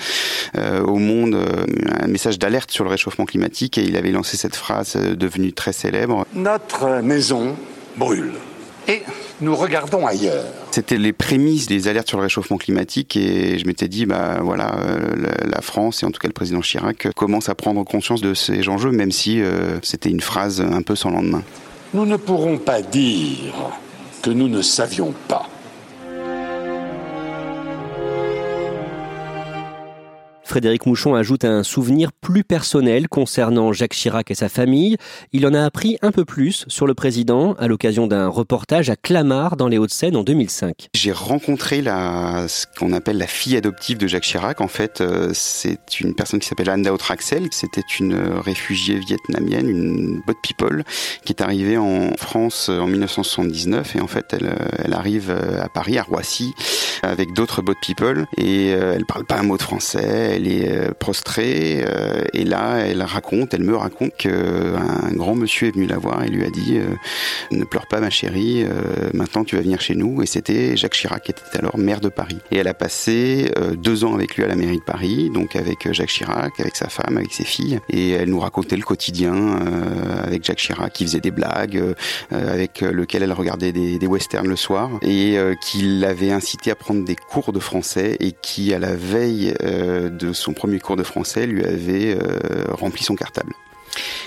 euh, 0.55 0.81
au 0.81 0.97
monde 0.97 1.42
un 2.01 2.07
message 2.07 2.39
d'alerte 2.39 2.71
sur 2.71 2.83
le 2.83 2.89
réchauffement 2.89 3.25
climatique 3.25 3.77
et 3.77 3.83
il 3.83 3.95
avait 3.97 4.11
lancé 4.11 4.37
cette 4.37 4.55
phrase 4.55 4.95
euh, 4.95 5.15
devenue 5.15 5.53
très 5.53 5.73
célèbre. 5.73 6.25
Notre 6.33 7.01
maison 7.01 7.55
brûle 7.97 8.33
et 8.87 9.01
nous 9.39 9.55
regardons 9.55 10.05
ailleurs. 10.05 10.45
C'était 10.71 10.97
les 10.97 11.13
prémices 11.13 11.67
des 11.67 11.87
alertes 11.87 12.09
sur 12.09 12.17
le 12.17 12.23
réchauffement 12.23 12.57
climatique 12.57 13.15
et 13.15 13.57
je 13.57 13.65
m'étais 13.65 13.87
dit, 13.87 14.05
bah 14.05 14.39
voilà, 14.41 14.75
euh, 14.79 15.15
la 15.45 15.61
France 15.61 16.03
et 16.03 16.05
en 16.05 16.11
tout 16.11 16.19
cas 16.19 16.27
le 16.27 16.33
président 16.33 16.59
Chirac 16.59 17.07
commence 17.15 17.47
à 17.47 17.55
prendre 17.55 17.83
conscience 17.85 18.21
de 18.21 18.33
ces 18.33 18.67
enjeux, 18.67 18.91
même 18.91 19.11
si 19.11 19.41
c'était 19.81 20.09
une 20.09 20.21
phrase 20.21 20.59
un 20.59 20.81
peu 20.81 20.95
sans 20.95 21.11
lendemain. 21.11 21.43
Nous 21.93 22.05
ne 22.05 22.17
pourrons 22.17 22.57
pas 22.57 22.81
dire 22.81 23.53
que 24.21 24.31
nous 24.31 24.47
ne 24.47 24.61
savions 24.61 25.13
pas. 25.27 25.42
Frédéric 30.53 30.85
Mouchon 30.85 31.15
ajoute 31.15 31.45
un 31.45 31.63
souvenir 31.63 32.11
plus 32.11 32.43
personnel 32.43 33.09
concernant 33.09 33.73
Jacques 33.73 33.95
Chirac 33.95 34.29
et 34.29 34.35
sa 34.35 34.49
famille. 34.49 34.97
Il 35.31 35.47
en 35.47 35.55
a 35.55 35.65
appris 35.65 35.97
un 36.03 36.11
peu 36.11 36.25
plus 36.25 36.65
sur 36.67 36.85
le 36.85 36.93
président 36.93 37.53
à 37.53 37.67
l'occasion 37.67 38.05
d'un 38.05 38.27
reportage 38.27 38.91
à 38.91 38.95
Clamart 38.95 39.57
dans 39.57 39.67
les 39.67 39.79
Hauts-de-Seine 39.79 40.15
en 40.15 40.21
2005. 40.21 40.89
J'ai 40.93 41.11
rencontré 41.11 41.81
la, 41.81 42.45
ce 42.47 42.67
qu'on 42.77 42.93
appelle 42.93 43.17
la 43.17 43.25
fille 43.25 43.57
adoptive 43.57 43.97
de 43.97 44.05
Jacques 44.05 44.25
Chirac. 44.25 44.61
En 44.61 44.67
fait, 44.67 45.01
euh, 45.01 45.31
c'est 45.33 45.99
une 45.99 46.13
personne 46.13 46.39
qui 46.39 46.47
s'appelle 46.47 46.69
Anne 46.69 46.87
Traxel. 46.99 47.47
C'était 47.49 47.81
une 47.99 48.13
réfugiée 48.13 48.99
vietnamienne, 48.99 49.67
une 49.67 50.21
boat 50.27 50.35
people, 50.43 50.83
qui 51.25 51.33
est 51.33 51.41
arrivée 51.41 51.77
en 51.77 52.11
France 52.15 52.69
en 52.69 52.85
1979 52.85 53.95
et 53.95 54.01
en 54.01 54.07
fait, 54.07 54.27
elle, 54.33 54.55
elle 54.77 54.93
arrive 54.93 55.31
à 55.31 55.67
Paris, 55.67 55.97
à 55.97 56.03
Roissy, 56.03 56.53
avec 57.03 57.33
d'autres 57.33 57.61
boat 57.61 57.75
people 57.81 58.25
et 58.37 58.73
euh, 58.73 58.93
elle 58.95 59.05
parle 59.05 59.25
pas 59.25 59.37
un 59.37 59.43
mot 59.43 59.57
de 59.57 59.61
français 59.61 60.33
elle 60.35 60.47
est 60.47 60.71
euh, 60.71 60.91
prostrée 60.97 61.83
euh, 61.85 62.23
et 62.33 62.45
là 62.45 62.77
elle 62.77 63.03
raconte, 63.03 63.53
elle 63.53 63.63
me 63.63 63.75
raconte 63.75 64.15
qu'un 64.15 65.11
grand 65.11 65.35
monsieur 65.35 65.67
est 65.67 65.71
venu 65.71 65.85
la 65.85 65.97
voir 65.97 66.23
et 66.23 66.29
lui 66.29 66.43
a 66.45 66.49
dit 66.49 66.79
ne 67.51 67.63
pleure 67.65 67.87
pas 67.87 67.99
ma 67.99 68.09
chérie, 68.09 68.65
maintenant 69.13 69.43
tu 69.43 69.55
vas 69.55 69.61
venir 69.61 69.81
chez 69.81 69.95
nous. 69.95 70.21
Et 70.21 70.25
c'était 70.25 70.75
Jacques 70.77 70.93
Chirac 70.93 71.23
qui 71.23 71.31
était 71.31 71.57
alors 71.57 71.77
maire 71.77 71.99
de 71.99 72.09
Paris. 72.09 72.37
Et 72.51 72.57
elle 72.57 72.67
a 72.67 72.73
passé 72.73 73.51
deux 73.77 74.03
ans 74.03 74.13
avec 74.13 74.35
lui 74.35 74.43
à 74.43 74.47
la 74.47 74.55
mairie 74.55 74.77
de 74.77 74.83
Paris 74.83 75.29
donc 75.33 75.55
avec 75.55 75.91
Jacques 75.91 76.09
Chirac, 76.09 76.59
avec 76.59 76.75
sa 76.75 76.89
femme, 76.89 77.17
avec 77.17 77.33
ses 77.33 77.43
filles. 77.43 77.79
Et 77.89 78.11
elle 78.11 78.29
nous 78.29 78.39
racontait 78.39 78.75
le 78.75 78.83
quotidien 78.83 79.59
avec 80.23 80.43
Jacques 80.43 80.59
Chirac 80.59 80.93
qui 80.93 81.05
faisait 81.05 81.19
des 81.19 81.31
blagues, 81.31 81.81
avec 82.31 82.81
lequel 82.81 83.23
elle 83.23 83.33
regardait 83.33 83.71
des, 83.71 83.99
des 83.99 84.07
westerns 84.07 84.47
le 84.47 84.55
soir. 84.55 84.89
Et 85.01 85.37
qui 85.61 85.81
l'avait 85.99 86.31
incité 86.31 86.71
à 86.71 86.75
prendre 86.75 86.92
des 86.93 87.15
cours 87.15 87.51
de 87.53 87.59
français 87.59 88.17
et 88.19 88.31
qui 88.31 88.73
à 88.73 88.79
la 88.79 88.95
veille 88.95 89.53
de 89.61 90.33
son 90.33 90.53
premier 90.53 90.79
cours 90.79 90.95
de 90.95 91.03
français 91.03 91.45
lui 91.45 91.63
avait 91.63 92.15
euh, 92.15 92.65
rempli 92.71 93.03
son 93.03 93.15
cartable. 93.15 93.53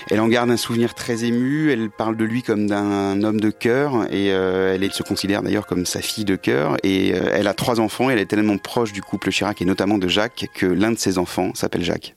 Elle 0.09 0.21
en 0.21 0.29
garde 0.29 0.49
un 0.49 0.57
souvenir 0.57 0.93
très 0.93 1.25
ému, 1.25 1.71
elle 1.71 1.89
parle 1.89 2.15
de 2.15 2.23
lui 2.23 2.41
comme 2.41 2.67
d'un 2.67 3.21
homme 3.23 3.41
de 3.41 3.49
cœur 3.49 4.05
et 4.05 4.31
euh, 4.31 4.73
elle, 4.73 4.93
se 4.93 5.03
considère 5.03 5.43
d'ailleurs 5.43 5.67
comme 5.67 5.85
sa 5.85 6.01
fille 6.01 6.23
de 6.23 6.37
cœur 6.37 6.77
et 6.83 7.13
euh, 7.13 7.31
elle 7.33 7.47
a 7.47 7.53
trois 7.53 7.81
enfants 7.81 8.09
et 8.09 8.13
elle 8.13 8.19
est 8.19 8.27
tellement 8.27 8.57
proche 8.57 8.93
du 8.93 9.01
couple 9.01 9.29
Chirac 9.31 9.61
et 9.61 9.65
notamment 9.65 9.97
de 9.97 10.07
Jacques 10.07 10.47
que 10.53 10.65
l'un 10.65 10.91
de 10.91 10.97
ses 10.97 11.17
enfants 11.17 11.51
s'appelle 11.53 11.83
Jacques. 11.83 12.15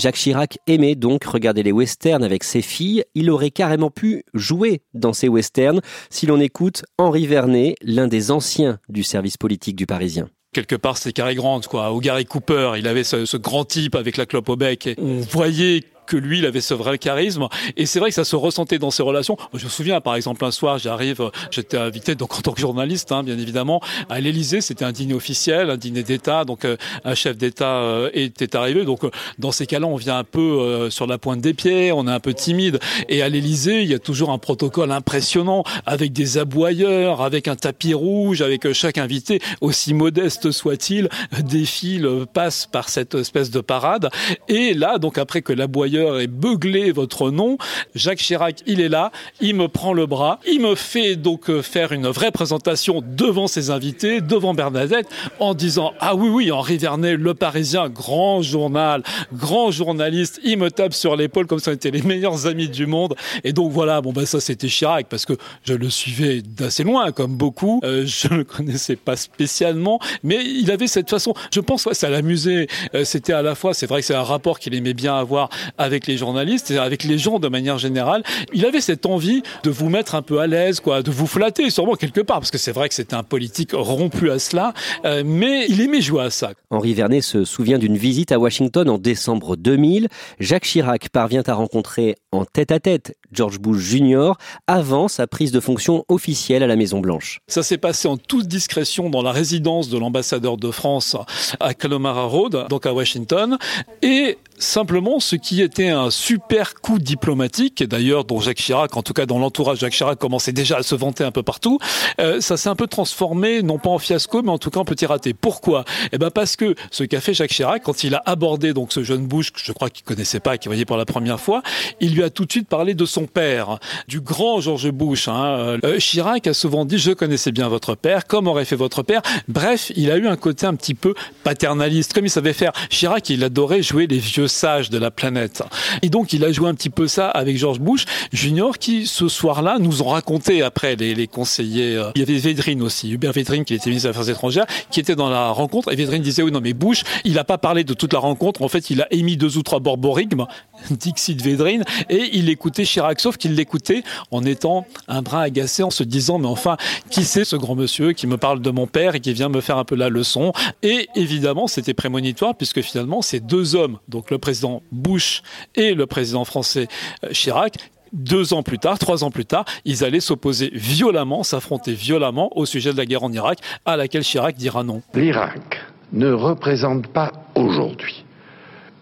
Jacques 0.00 0.16
Chirac 0.16 0.58
aimait 0.66 0.94
donc 0.94 1.24
regarder 1.24 1.62
les 1.62 1.72
westerns 1.72 2.24
avec 2.24 2.42
ses 2.42 2.62
filles. 2.62 3.04
Il 3.14 3.30
aurait 3.30 3.50
carrément 3.50 3.90
pu 3.90 4.24
jouer 4.32 4.80
dans 4.94 5.12
ces 5.12 5.28
westerns 5.28 5.82
si 6.08 6.24
l'on 6.24 6.40
écoute 6.40 6.84
Henri 6.96 7.26
Vernet, 7.26 7.74
l'un 7.82 8.08
des 8.08 8.30
anciens 8.30 8.78
du 8.88 9.02
service 9.02 9.36
politique 9.36 9.76
du 9.76 9.84
Parisien. 9.84 10.30
Quelque 10.54 10.74
part 10.74 10.96
c'est 10.96 11.12
Cary 11.12 11.34
Grant 11.34 11.60
quoi. 11.60 11.92
Au 11.92 12.00
Gary 12.00 12.24
Cooper 12.24 12.72
il 12.78 12.88
avait 12.88 13.04
ce, 13.04 13.36
grand 13.36 13.66
type 13.66 13.94
avec 13.94 14.16
la 14.16 14.24
clope 14.24 14.48
au 14.48 14.56
bec. 14.56 14.88
On 14.96 15.20
voyait 15.20 15.84
que 16.06 16.16
lui, 16.16 16.38
il 16.38 16.46
avait 16.46 16.60
ce 16.60 16.74
vrai 16.74 16.98
charisme. 16.98 17.48
Et 17.76 17.86
c'est 17.86 18.00
vrai 18.00 18.10
que 18.10 18.14
ça 18.14 18.24
se 18.24 18.36
ressentait 18.36 18.78
dans 18.78 18.90
ses 18.90 19.02
relations. 19.02 19.36
Je 19.54 19.64
me 19.64 19.70
souviens, 19.70 20.00
par 20.00 20.16
exemple, 20.16 20.44
un 20.44 20.50
soir, 20.50 20.78
j'arrive, 20.78 21.30
j'étais 21.50 21.76
invité 21.76 22.14
donc 22.14 22.36
en 22.36 22.40
tant 22.40 22.52
que 22.52 22.60
journaliste, 22.60 23.12
hein, 23.12 23.22
bien 23.22 23.38
évidemment, 23.38 23.80
à 24.08 24.20
l'Élysée. 24.20 24.60
C'était 24.60 24.84
un 24.84 24.92
dîner 24.92 25.14
officiel, 25.14 25.70
un 25.70 25.76
dîner 25.76 26.02
d'État. 26.02 26.44
Donc 26.44 26.64
euh, 26.64 26.76
un 27.04 27.14
chef 27.14 27.36
d'État 27.36 27.76
euh, 27.78 28.10
était 28.12 28.56
arrivé. 28.56 28.84
Donc 28.84 29.04
euh, 29.04 29.10
dans 29.38 29.52
ces 29.52 29.66
cas-là, 29.66 29.86
on 29.86 29.96
vient 29.96 30.18
un 30.18 30.24
peu 30.24 30.88
sur 30.90 31.06
la 31.06 31.18
pointe 31.18 31.40
des 31.40 31.54
pieds, 31.54 31.92
on 31.92 32.06
est 32.06 32.12
un 32.12 32.20
peu 32.20 32.34
timide. 32.34 32.78
Et 33.08 33.22
à 33.22 33.28
l'Élysée, 33.28 33.82
il 33.82 33.88
y 33.88 33.94
a 33.94 33.98
toujours 33.98 34.30
un 34.30 34.38
protocole 34.38 34.90
impressionnant 34.92 35.64
avec 35.86 36.12
des 36.12 36.38
aboyeurs, 36.38 37.22
avec 37.22 37.48
un 37.48 37.56
tapis 37.56 37.94
rouge, 37.94 38.42
avec 38.42 38.72
chaque 38.72 38.98
invité, 38.98 39.40
aussi 39.60 39.94
modeste 39.94 40.50
soit-il, 40.50 41.08
défile, 41.42 42.08
passe 42.32 42.66
par 42.66 42.88
cette 42.88 43.14
espèce 43.14 43.50
de 43.50 43.60
parade. 43.60 44.10
Et 44.48 44.74
là, 44.74 44.98
donc 44.98 45.18
après 45.18 45.42
que 45.42 45.52
l'aboyeur 45.52 45.99
et 46.00 46.26
beugler 46.26 46.92
votre 46.92 47.30
nom. 47.30 47.58
Jacques 47.94 48.18
Chirac, 48.18 48.62
il 48.66 48.80
est 48.80 48.88
là, 48.88 49.12
il 49.40 49.54
me 49.54 49.68
prend 49.68 49.92
le 49.92 50.06
bras, 50.06 50.40
il 50.46 50.60
me 50.60 50.74
fait 50.74 51.16
donc 51.16 51.50
euh, 51.50 51.62
faire 51.62 51.92
une 51.92 52.08
vraie 52.08 52.30
présentation 52.30 53.02
devant 53.04 53.46
ses 53.46 53.70
invités, 53.70 54.20
devant 54.20 54.54
Bernadette, 54.54 55.08
en 55.38 55.54
disant 55.54 55.92
ah 56.00 56.14
oui 56.14 56.28
oui 56.28 56.50
Henri 56.50 56.78
Vernet, 56.78 57.16
Le 57.16 57.34
Parisien, 57.34 57.88
grand 57.88 58.42
journal, 58.42 59.02
grand 59.32 59.70
journaliste, 59.70 60.40
il 60.44 60.58
me 60.58 60.70
tape 60.70 60.94
sur 60.94 61.16
l'épaule 61.16 61.46
comme 61.46 61.58
si 61.58 61.68
on 61.68 61.72
était 61.72 61.90
les 61.90 62.02
meilleurs 62.02 62.46
amis 62.46 62.68
du 62.68 62.86
monde. 62.86 63.14
Et 63.44 63.52
donc 63.52 63.72
voilà, 63.72 64.00
bon 64.00 64.12
ben 64.12 64.26
ça 64.26 64.40
c'était 64.40 64.68
Chirac 64.68 65.06
parce 65.08 65.26
que 65.26 65.34
je 65.64 65.74
le 65.74 65.90
suivais 65.90 66.42
d'assez 66.42 66.84
loin 66.84 67.12
comme 67.12 67.36
beaucoup, 67.36 67.80
euh, 67.84 68.04
je 68.06 68.28
ne 68.28 68.38
le 68.38 68.44
connaissais 68.44 68.96
pas 68.96 69.16
spécialement, 69.16 69.98
mais 70.22 70.44
il 70.44 70.70
avait 70.70 70.86
cette 70.86 71.10
façon. 71.10 71.34
Je 71.52 71.60
pense 71.60 71.84
que 71.84 71.94
ça 71.94 72.08
l'amusait. 72.10 72.66
Euh, 72.94 73.04
c'était 73.04 73.32
à 73.32 73.42
la 73.42 73.54
fois, 73.54 73.74
c'est 73.74 73.86
vrai 73.86 74.00
que 74.00 74.06
c'est 74.06 74.14
un 74.14 74.22
rapport 74.22 74.58
qu'il 74.58 74.74
aimait 74.74 74.94
bien 74.94 75.16
avoir 75.16 75.50
avec 75.80 76.06
les 76.06 76.18
journalistes 76.18 76.70
et 76.70 76.78
avec 76.78 77.04
les 77.04 77.18
gens 77.18 77.38
de 77.38 77.48
manière 77.48 77.78
générale. 77.78 78.22
Il 78.52 78.66
avait 78.66 78.82
cette 78.82 79.06
envie 79.06 79.42
de 79.64 79.70
vous 79.70 79.88
mettre 79.88 80.14
un 80.14 80.22
peu 80.22 80.38
à 80.38 80.46
l'aise, 80.46 80.78
quoi, 80.78 81.02
de 81.02 81.10
vous 81.10 81.26
flatter, 81.26 81.70
sûrement 81.70 81.94
quelque 81.94 82.20
part, 82.20 82.38
parce 82.38 82.50
que 82.50 82.58
c'est 82.58 82.72
vrai 82.72 82.88
que 82.88 82.94
c'était 82.94 83.14
un 83.16 83.22
politique 83.22 83.70
rompu 83.72 84.30
à 84.30 84.38
cela, 84.38 84.74
euh, 85.06 85.22
mais 85.24 85.66
il 85.68 85.80
aimait 85.80 86.02
jouer 86.02 86.24
à 86.24 86.30
ça. 86.30 86.52
Henri 86.70 86.92
Vernet 86.92 87.22
se 87.22 87.44
souvient 87.44 87.78
d'une 87.78 87.96
visite 87.96 88.30
à 88.30 88.38
Washington 88.38 88.88
en 88.90 88.98
décembre 88.98 89.56
2000. 89.56 90.08
Jacques 90.38 90.64
Chirac 90.64 91.08
parvient 91.08 91.42
à 91.46 91.54
rencontrer 91.54 92.16
en 92.30 92.44
tête-à-tête 92.44 93.16
George 93.32 93.58
Bush 93.58 93.80
Jr. 93.80 94.32
avant 94.66 95.08
sa 95.08 95.26
prise 95.26 95.52
de 95.52 95.60
fonction 95.60 96.04
officielle 96.08 96.62
à 96.62 96.66
la 96.66 96.76
Maison 96.76 97.00
Blanche. 97.00 97.40
Ça 97.48 97.62
s'est 97.62 97.78
passé 97.78 98.06
en 98.06 98.16
toute 98.16 98.46
discrétion 98.46 99.08
dans 99.08 99.22
la 99.22 99.32
résidence 99.32 99.88
de 99.88 99.98
l'ambassadeur 99.98 100.56
de 100.56 100.70
France 100.70 101.16
à 101.58 101.74
Calomara 101.74 102.24
Road, 102.24 102.66
donc 102.68 102.86
à 102.86 102.92
Washington, 102.92 103.56
et 104.02 104.38
simplement 104.58 105.20
ce 105.20 105.36
qui 105.36 105.62
était 105.70 105.88
un 105.88 106.10
super 106.10 106.74
coup 106.74 106.98
diplomatique, 106.98 107.84
d'ailleurs 107.84 108.24
dont 108.24 108.40
Jacques 108.40 108.56
Chirac, 108.56 108.96
en 108.96 109.02
tout 109.02 109.12
cas 109.12 109.24
dans 109.24 109.38
l'entourage 109.38 109.78
Jacques 109.78 109.92
Chirac, 109.92 110.18
commençait 110.18 110.52
déjà 110.52 110.78
à 110.78 110.82
se 110.82 110.96
vanter 110.96 111.22
un 111.22 111.30
peu 111.30 111.44
partout, 111.44 111.78
euh, 112.20 112.40
ça 112.40 112.56
s'est 112.56 112.68
un 112.68 112.74
peu 112.74 112.88
transformé, 112.88 113.62
non 113.62 113.78
pas 113.78 113.90
en 113.90 114.00
fiasco, 114.00 114.42
mais 114.42 114.50
en 114.50 114.58
tout 114.58 114.70
cas 114.70 114.80
en 114.80 114.84
petit 114.84 115.06
raté. 115.06 115.32
Pourquoi? 115.32 115.84
Eh 116.10 116.18
ben 116.18 116.32
parce 116.32 116.56
que 116.56 116.74
ce 116.90 117.04
qu'a 117.04 117.20
fait 117.20 117.34
Jacques 117.34 117.52
Chirac, 117.52 117.84
quand 117.84 118.02
il 118.02 118.16
a 118.16 118.22
abordé 118.26 118.72
donc 118.72 118.92
ce 118.92 119.04
jeune 119.04 119.28
Bush, 119.28 119.52
que 119.52 119.60
je 119.62 119.70
crois 119.70 119.90
qu'il 119.90 120.02
connaissait 120.02 120.40
pas, 120.40 120.58
qu'il 120.58 120.70
voyait 120.70 120.84
pour 120.84 120.96
la 120.96 121.04
première 121.04 121.38
fois, 121.38 121.62
il 122.00 122.16
lui 122.16 122.24
a 122.24 122.30
tout 122.30 122.46
de 122.46 122.50
suite 122.50 122.66
parlé 122.66 122.94
de 122.94 123.04
son 123.04 123.26
père, 123.26 123.78
du 124.08 124.20
grand 124.20 124.60
George 124.60 124.90
Bush. 124.90 125.28
Hein. 125.28 125.78
Euh, 125.84 125.98
Chirac 126.00 126.48
a 126.48 126.52
souvent 126.52 126.84
dit 126.84 126.98
je 126.98 127.12
connaissais 127.12 127.52
bien 127.52 127.68
votre 127.68 127.94
père, 127.94 128.26
comme 128.26 128.48
aurait 128.48 128.64
fait 128.64 128.74
votre 128.74 129.04
père. 129.04 129.22
Bref, 129.46 129.92
il 129.94 130.10
a 130.10 130.16
eu 130.16 130.26
un 130.26 130.36
côté 130.36 130.66
un 130.66 130.74
petit 130.74 130.94
peu 130.94 131.14
paternaliste, 131.44 132.12
comme 132.12 132.26
il 132.26 132.30
savait 132.30 132.54
faire. 132.54 132.72
Chirac, 132.88 133.30
il 133.30 133.44
adorait 133.44 133.82
jouer 133.82 134.08
les 134.08 134.18
vieux 134.18 134.48
sages 134.48 134.90
de 134.90 134.98
la 134.98 135.12
planète. 135.12 135.59
Et 136.02 136.08
donc, 136.08 136.32
il 136.32 136.44
a 136.44 136.52
joué 136.52 136.68
un 136.68 136.74
petit 136.74 136.90
peu 136.90 137.08
ça 137.08 137.28
avec 137.28 137.56
George 137.56 137.80
Bush 137.80 138.04
Junior, 138.32 138.78
qui 138.78 139.06
ce 139.06 139.28
soir-là 139.28 139.78
nous 139.78 140.02
ont 140.02 140.08
raconté 140.08 140.62
après 140.62 140.96
les, 140.96 141.26
conseillers. 141.26 141.96
Euh, 141.96 142.10
il 142.14 142.20
y 142.20 142.22
avait 142.22 142.38
Védrine 142.38 142.82
aussi, 142.82 143.10
Hubert 143.10 143.32
Védrine, 143.32 143.64
qui 143.64 143.74
était 143.74 143.90
ministre 143.90 144.08
des 144.08 144.18
Affaires 144.18 144.30
étrangères, 144.30 144.66
qui 144.90 145.00
était 145.00 145.16
dans 145.16 145.28
la 145.28 145.50
rencontre. 145.50 145.92
Et 145.92 145.96
Védrine 145.96 146.22
disait 146.22 146.42
oui, 146.42 146.52
non 146.52 146.60
mais 146.60 146.72
Bush, 146.72 147.02
il 147.24 147.34
n'a 147.34 147.44
pas 147.44 147.58
parlé 147.58 147.84
de 147.84 147.94
toute 147.94 148.12
la 148.12 148.18
rencontre. 148.18 148.62
En 148.62 148.68
fait, 148.68 148.90
il 148.90 149.02
a 149.02 149.12
émis 149.12 149.36
deux 149.36 149.56
ou 149.58 149.62
trois 149.62 149.80
borborigmes, 149.80 150.46
Dixit 150.90 151.40
Védrine, 151.40 151.84
et 152.08 152.30
il 152.32 152.48
écoutait 152.48 152.84
Chirac, 152.84 153.20
sauf 153.20 153.36
qu'il 153.36 153.54
l'écoutait 153.54 154.02
en 154.30 154.44
étant 154.44 154.86
un 155.08 155.22
brin 155.22 155.40
agacé, 155.40 155.82
en 155.82 155.90
se 155.90 156.02
disant 156.02 156.38
mais 156.38 156.46
enfin, 156.46 156.76
qui 157.10 157.24
c'est 157.24 157.44
ce 157.44 157.56
grand 157.56 157.74
monsieur 157.74 158.12
qui 158.12 158.26
me 158.26 158.36
parle 158.36 158.60
de 158.60 158.70
mon 158.70 158.86
père 158.86 159.14
et 159.14 159.20
qui 159.20 159.32
vient 159.32 159.48
me 159.48 159.60
faire 159.60 159.78
un 159.78 159.84
peu 159.84 159.94
la 159.94 160.08
leçon? 160.08 160.52
Et 160.82 161.08
évidemment, 161.14 161.66
c'était 161.66 161.94
prémonitoire 161.94 162.54
puisque 162.56 162.80
finalement, 162.82 163.22
ces 163.22 163.40
deux 163.40 163.74
hommes, 163.74 163.98
donc 164.08 164.30
le 164.30 164.38
président 164.38 164.82
Bush 164.92 165.42
et 165.74 165.94
le 165.94 166.06
président 166.06 166.44
français 166.44 166.88
euh, 167.24 167.30
Chirac, 167.32 167.74
deux 168.12 168.54
ans 168.54 168.62
plus 168.62 168.78
tard, 168.78 168.98
trois 168.98 169.24
ans 169.24 169.30
plus 169.30 169.44
tard, 169.44 169.64
ils 169.84 170.04
allaient 170.04 170.20
s'opposer 170.20 170.70
violemment, 170.72 171.42
s'affronter 171.42 171.92
violemment 171.92 172.56
au 172.56 172.66
sujet 172.66 172.92
de 172.92 172.96
la 172.96 173.06
guerre 173.06 173.22
en 173.22 173.32
Irak, 173.32 173.58
à 173.84 173.96
laquelle 173.96 174.22
Chirac 174.22 174.56
dira 174.56 174.82
non. 174.82 175.02
L'Irak 175.14 175.80
ne 176.12 176.32
représente 176.32 177.06
pas 177.08 177.32
aujourd'hui 177.54 178.24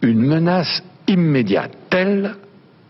une 0.03 0.21
menace 0.21 0.83
immédiate 1.07 1.73
telle 1.91 2.37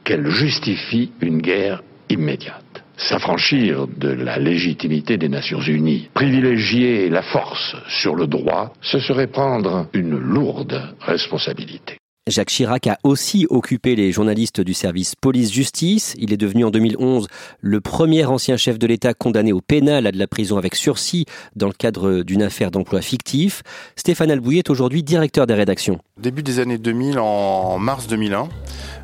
qu'elle 0.05 0.29
justifie 0.29 1.13
une 1.21 1.41
guerre 1.41 1.83
immédiate. 2.11 2.65
S'affranchir 2.97 3.87
de 3.87 4.09
la 4.09 4.39
légitimité 4.39 5.19
des 5.19 5.29
Nations 5.29 5.61
Unies, 5.61 6.09
privilégier 6.15 7.09
la 7.09 7.23
force 7.23 7.77
sur 7.89 8.17
le 8.17 8.27
droit, 8.27 8.73
ce 8.81 8.99
serait 8.99 9.29
prendre 9.29 9.87
une 9.93 10.19
lourde 10.19 10.83
responsabilité. 11.01 11.99
Jacques 12.31 12.51
Chirac 12.51 12.87
a 12.87 12.99
aussi 13.03 13.47
occupé 13.51 13.97
les 13.97 14.13
journalistes 14.13 14.61
du 14.61 14.75
service 14.75 15.15
police-justice. 15.15 16.15
Il 16.19 16.33
est 16.33 16.37
devenu 16.37 16.65
en 16.65 16.71
2011 16.71 17.29
le 17.61 17.81
premier 17.81 18.25
ancien 18.25 18.57
chef 18.57 18.79
de 18.79 18.87
l'État 18.87 19.15
condamné 19.15 19.53
au 19.53 19.61
pénal 19.61 20.07
à 20.07 20.13
de 20.13 20.19
la 20.19 20.27
prison 20.27 20.59
avec 20.59 20.75
sursis 20.75 21.27
dans 21.57 21.67
le 21.67 21.73
cadre 21.73 22.23
d'une 22.23 22.43
affaire 22.43 22.71
d'emploi 22.71 23.01
fictif. 23.01 23.63
Stéphane 23.97 24.31
Albouy 24.31 24.59
est 24.59 24.71
aujourd'hui 24.71 25.03
directeur 25.03 25.47
des 25.47 25.55
rédactions. 25.55 25.99
Début 26.19 26.43
des 26.43 26.59
années 26.59 26.79
2000, 26.79 27.19
en 27.19 27.79
mars 27.79 28.09
2001, 28.09 28.49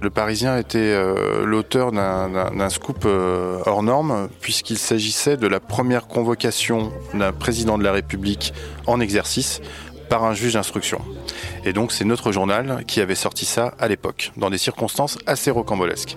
le 0.02 0.10
Parisien 0.10 0.58
était 0.58 0.78
euh, 0.78 1.44
l'auteur 1.44 1.92
d'un 1.92 2.68
scoop 2.68 3.04
euh, 3.06 3.58
hors 3.66 3.82
norme 3.82 4.28
puisqu'il 4.40 4.78
s'agissait 4.78 5.36
de 5.36 5.46
la 5.46 5.60
première 5.60 6.06
convocation 6.08 6.92
d'un 7.14 7.32
président 7.32 7.78
de 7.78 7.84
la 7.84 7.92
République 7.92 8.52
en 8.86 9.00
exercice 9.00 9.60
par 10.08 10.24
un 10.24 10.34
juge 10.34 10.54
d'instruction. 10.54 11.00
Et 11.64 11.72
donc 11.72 11.92
c'est 11.92 12.04
notre 12.04 12.32
journal 12.32 12.84
qui 12.86 13.00
avait 13.00 13.14
sorti 13.14 13.44
ça 13.44 13.74
à 13.78 13.88
l'époque, 13.88 14.32
dans 14.36 14.50
des 14.50 14.58
circonstances 14.58 15.18
assez 15.26 15.50
rocambolesques. 15.50 16.16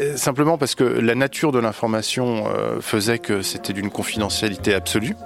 Euh, 0.00 0.16
simplement 0.16 0.58
parce 0.58 0.74
que 0.74 0.84
la 0.84 1.14
nature 1.14 1.52
de 1.52 1.58
l'information 1.58 2.44
euh, 2.46 2.80
faisait 2.80 3.18
que 3.18 3.42
c'était 3.42 3.72
d'une 3.72 3.90
confidentialité 3.90 4.74
absolue. 4.74 5.16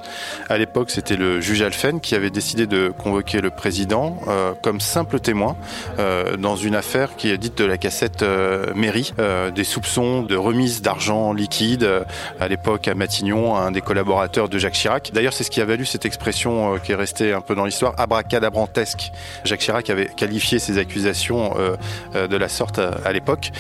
À 0.49 0.59
l'époque, 0.59 0.91
c'était 0.91 1.17
le 1.17 1.41
juge 1.41 1.63
Alphen 1.63 2.01
qui 2.01 2.15
avait 2.15 2.31
décidé 2.31 2.67
de 2.67 2.93
convoquer 2.97 3.41
le 3.41 3.51
président 3.51 4.19
euh, 4.29 4.53
comme 4.63 4.81
simple 4.81 5.21
témoin 5.21 5.57
dans 6.39 6.57
une 6.57 6.75
affaire 6.75 7.17
qui 7.17 7.31
est 7.31 7.39
dite 7.39 7.59
de 7.59 7.65
la 7.65 7.79
cassette 7.79 8.25
mairie, 8.75 9.13
des 9.55 9.65
soupçons 9.65 10.23
de 10.23 10.37
remise 10.37 10.83
d'argent 10.83 11.33
liquide 11.33 11.89
à 12.41 12.49
l'époque 12.49 12.89
à 12.89 12.95
Matignon, 12.95 13.57
un 13.57 13.71
des 13.71 13.81
collaborateurs 13.81 14.49
de 14.49 14.59
Jacques 14.59 14.75
Chirac. 14.75 15.11
D'ailleurs, 15.13 15.33
c'est 15.33 15.45
ce 15.45 15.51
qui 15.51 15.61
a 15.61 15.65
valu 15.65 15.85
cette 15.85 16.05
expression 16.05 16.79
qui 16.79 16.93
est 16.93 16.97
restée 16.97 17.33
un 17.33 17.41
peu 17.41 17.55
dans 17.55 17.65
l'histoire, 17.65 17.95
abracadabrantesque. 17.99 19.13
Jacques 19.45 19.61
Chirac 19.61 19.91
avait 19.91 20.07
qualifié 20.07 20.59
ces 20.59 20.79
accusations 20.79 21.55
de 22.15 22.37
la 22.37 22.49
sorte 22.49 22.79
à 22.79 23.13
l'époque. 23.13 23.53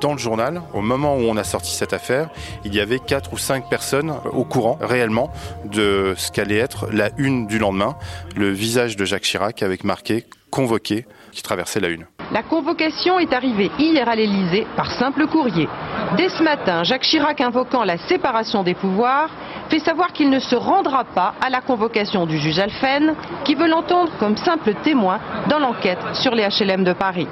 Dans 0.00 0.12
le 0.12 0.18
journal, 0.18 0.53
au 0.72 0.80
moment 0.80 1.16
où 1.16 1.20
on 1.20 1.36
a 1.36 1.44
sorti 1.44 1.72
cette 1.72 1.92
affaire, 1.92 2.28
il 2.64 2.74
y 2.74 2.80
avait 2.80 2.98
quatre 2.98 3.32
ou 3.32 3.38
cinq 3.38 3.68
personnes 3.68 4.14
au 4.32 4.44
courant 4.44 4.78
réellement 4.80 5.30
de 5.64 6.14
ce 6.16 6.30
qu'allait 6.30 6.58
être 6.58 6.88
la 6.92 7.10
une 7.18 7.46
du 7.46 7.58
lendemain, 7.58 7.96
le 8.36 8.50
visage 8.50 8.96
de 8.96 9.04
Jacques 9.04 9.22
Chirac 9.22 9.62
avec 9.62 9.84
marqué 9.84 10.24
convoqué 10.50 11.04
qui 11.32 11.42
traversait 11.42 11.80
la 11.80 11.88
une. 11.88 12.06
La 12.32 12.42
convocation 12.42 13.18
est 13.18 13.32
arrivée 13.32 13.70
hier 13.78 14.08
à 14.08 14.14
l'Elysée 14.14 14.66
par 14.76 14.90
simple 14.92 15.26
courrier. 15.26 15.68
Dès 16.16 16.28
ce 16.28 16.42
matin, 16.42 16.84
Jacques 16.84 17.02
Chirac, 17.02 17.40
invoquant 17.40 17.82
la 17.82 17.98
séparation 17.98 18.62
des 18.62 18.74
pouvoirs, 18.74 19.30
fait 19.68 19.80
savoir 19.80 20.12
qu'il 20.12 20.30
ne 20.30 20.38
se 20.38 20.54
rendra 20.54 21.04
pas 21.04 21.34
à 21.44 21.50
la 21.50 21.60
convocation 21.60 22.26
du 22.26 22.38
juge 22.38 22.58
Alphen, 22.58 23.14
qui 23.44 23.54
veut 23.54 23.68
l'entendre 23.68 24.12
comme 24.18 24.36
simple 24.36 24.74
témoin 24.84 25.18
dans 25.48 25.58
l'enquête 25.58 25.98
sur 26.12 26.34
les 26.34 26.46
HLM 26.46 26.84
de 26.84 26.92
Paris. 26.92 27.26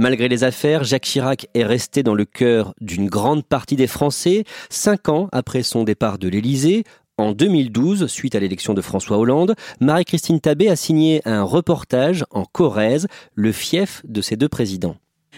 Malgré 0.00 0.28
les 0.28 0.44
affaires, 0.44 0.84
Jacques 0.84 1.02
Chirac 1.02 1.48
est 1.54 1.64
resté 1.64 2.04
dans 2.04 2.14
le 2.14 2.24
cœur 2.24 2.72
d'une 2.80 3.08
grande 3.08 3.44
partie 3.44 3.74
des 3.74 3.88
Français, 3.88 4.44
cinq 4.70 5.08
ans 5.08 5.28
après 5.32 5.64
son 5.64 5.82
départ 5.82 6.20
de 6.20 6.28
l'Élysée. 6.28 6.84
En 7.16 7.32
2012, 7.32 8.06
suite 8.06 8.36
à 8.36 8.38
l'élection 8.38 8.74
de 8.74 8.80
François 8.80 9.18
Hollande, 9.18 9.56
Marie-Christine 9.80 10.38
Tabé 10.38 10.68
a 10.68 10.76
signé 10.76 11.20
un 11.24 11.42
reportage 11.42 12.24
en 12.30 12.44
Corrèze, 12.44 13.08
le 13.34 13.50
fief 13.50 14.02
de 14.06 14.22
ces 14.22 14.36
deux 14.36 14.48
présidents. 14.48 14.94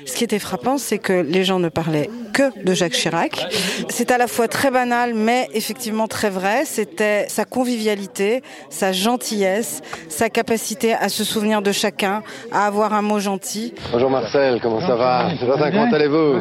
Ce 0.06 0.14
qui 0.14 0.24
était 0.24 0.38
frappant, 0.38 0.78
c'est 0.78 0.98
que 0.98 1.12
les 1.12 1.44
gens 1.44 1.58
ne 1.58 1.68
parlaient 1.68 2.10
que 2.32 2.64
de 2.64 2.74
Jacques 2.74 2.92
Chirac. 2.92 3.46
C'est 3.88 4.10
à 4.10 4.18
la 4.18 4.26
fois 4.26 4.48
très 4.48 4.70
banal, 4.70 5.14
mais 5.14 5.48
effectivement 5.54 6.06
très 6.06 6.30
vrai. 6.30 6.64
C'était 6.64 7.26
sa 7.28 7.44
convivialité, 7.44 8.42
sa 8.70 8.92
gentillesse, 8.92 9.80
sa 10.08 10.28
capacité 10.28 10.94
à 10.94 11.08
se 11.08 11.24
souvenir 11.24 11.62
de 11.62 11.72
chacun, 11.72 12.22
à 12.52 12.66
avoir 12.66 12.94
un 12.94 13.02
mot 13.02 13.18
gentil. 13.18 13.74
Bonjour 13.92 14.10
Marcel, 14.10 14.60
comment 14.60 14.80
ça 14.80 14.96
va? 14.96 15.30
Comment 15.40 15.92
allez-vous? 15.92 16.40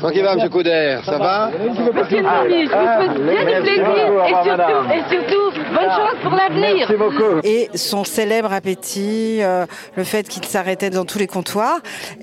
Comment 0.00 0.12
il 0.12 0.22
va, 0.22 0.32
M. 0.34 0.48
Couder 0.50 0.98
Ça 1.04 1.18
va 1.18 1.50
Monsieur 1.50 1.84
le 1.84 1.92
je 1.92 1.92
vous 1.92 3.26
souhaite 3.26 3.46
bien 3.46 3.60
du 3.60 3.64
plaisir 3.64 3.86
et 4.92 5.14
surtout, 5.14 5.50
bonne 5.74 5.90
chance 5.90 6.14
pour 6.22 6.32
l'avenir. 6.32 6.76
Merci 6.76 6.94
beaucoup. 6.96 7.40
Et 7.42 7.68
son 7.74 8.04
célèbre 8.04 8.52
appétit, 8.52 9.42
euh, 9.42 9.66
le 9.96 10.04
fait 10.04 10.28
qu'il 10.28 10.44
s'arrêtait 10.44 10.90
dans 10.90 11.04
tous 11.04 11.18
les 11.18 11.26
comptoirs. 11.26 11.80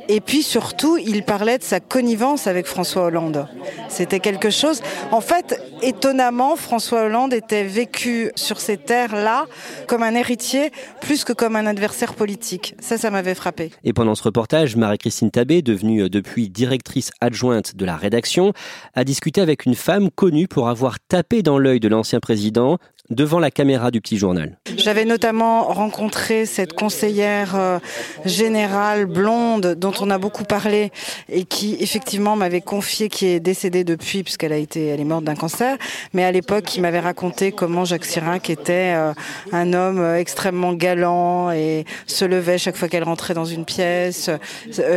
Et 0.07 0.21
puis 0.21 0.43
surtout, 0.43 0.97
il 0.97 1.23
parlait 1.23 1.57
de 1.57 1.63
sa 1.63 1.79
connivence 1.79 2.47
avec 2.47 2.65
François 2.65 3.03
Hollande. 3.03 3.47
C'était 3.89 4.19
quelque 4.19 4.50
chose. 4.50 4.81
En 5.12 5.21
fait, 5.21 5.62
étonnamment, 5.81 6.55
François 6.55 7.03
Hollande 7.03 7.33
était 7.33 7.63
vécu 7.63 8.31
sur 8.35 8.59
ces 8.59 8.77
terres-là 8.77 9.45
comme 9.88 10.03
un 10.03 10.15
héritier 10.15 10.71
plus 11.01 11.23
que 11.23 11.33
comme 11.33 11.55
un 11.55 11.65
adversaire 11.65 12.13
politique. 12.13 12.75
Ça, 12.79 12.97
ça 12.97 13.12
m'avait 13.12 13.35
frappé. 13.35 13.71
Et 13.83 13.93
pendant 13.93 14.15
ce 14.15 14.23
reportage, 14.23 14.75
Marie-Christine 14.75 15.31
Tabé, 15.31 15.62
devenue 15.62 16.09
depuis 16.09 16.50
directrice 16.50 17.12
adjointe 17.21 17.32
de 17.75 17.85
la 17.85 17.97
rédaction, 17.97 18.53
a 18.93 19.03
discuté 19.03 19.41
avec 19.41 19.65
une 19.65 19.75
femme 19.75 20.09
connue 20.11 20.47
pour 20.47 20.69
avoir 20.69 20.99
tapé 20.99 21.41
dans 21.41 21.57
l'œil 21.57 21.79
de 21.79 21.87
l'ancien 21.87 22.19
président 22.19 22.77
devant 23.10 23.39
la 23.39 23.51
caméra 23.51 23.91
du 23.91 24.00
petit 24.00 24.17
journal. 24.17 24.57
J'avais 24.77 25.03
notamment 25.03 25.63
rencontré 25.63 26.45
cette 26.45 26.74
conseillère 26.74 27.55
euh, 27.55 27.79
générale 28.25 29.05
blonde 29.05 29.75
dont 29.77 29.91
on 30.00 30.10
a 30.10 30.17
beaucoup 30.17 30.45
parlé 30.45 30.91
et 31.29 31.43
qui 31.43 31.75
effectivement 31.81 32.36
m'avait 32.36 32.62
confié 32.62 33.10
qui 33.10 33.25
est 33.27 33.39
décédée 33.41 33.83
depuis 33.83 34.24
puisqu'elle 34.24 34.53
a 34.53 34.57
été 34.57 34.88
elle 34.88 35.01
est 35.01 35.05
morte 35.05 35.25
d'un 35.25 35.36
cancer. 35.36 35.77
Mais 36.13 36.24
à 36.24 36.31
l'époque 36.31 36.63
qui 36.63 36.79
m'avait 36.79 37.01
raconté 37.01 37.51
comment 37.51 37.83
Jacques 37.83 38.07
Chirac 38.07 38.50
était 38.50 38.93
euh, 38.95 39.13
un 39.51 39.74
homme 39.74 40.00
euh, 40.00 40.17
extrêmement 40.17 40.74
galant 40.74 41.51
et 41.51 41.86
se 42.07 42.24
levait 42.24 42.57
chaque 42.57 42.77
fois 42.77 42.88
qu'elle 42.88 43.03
rentrait 43.03 43.33
dans 43.33 43.45
une 43.45 43.65
pièce 43.65 44.29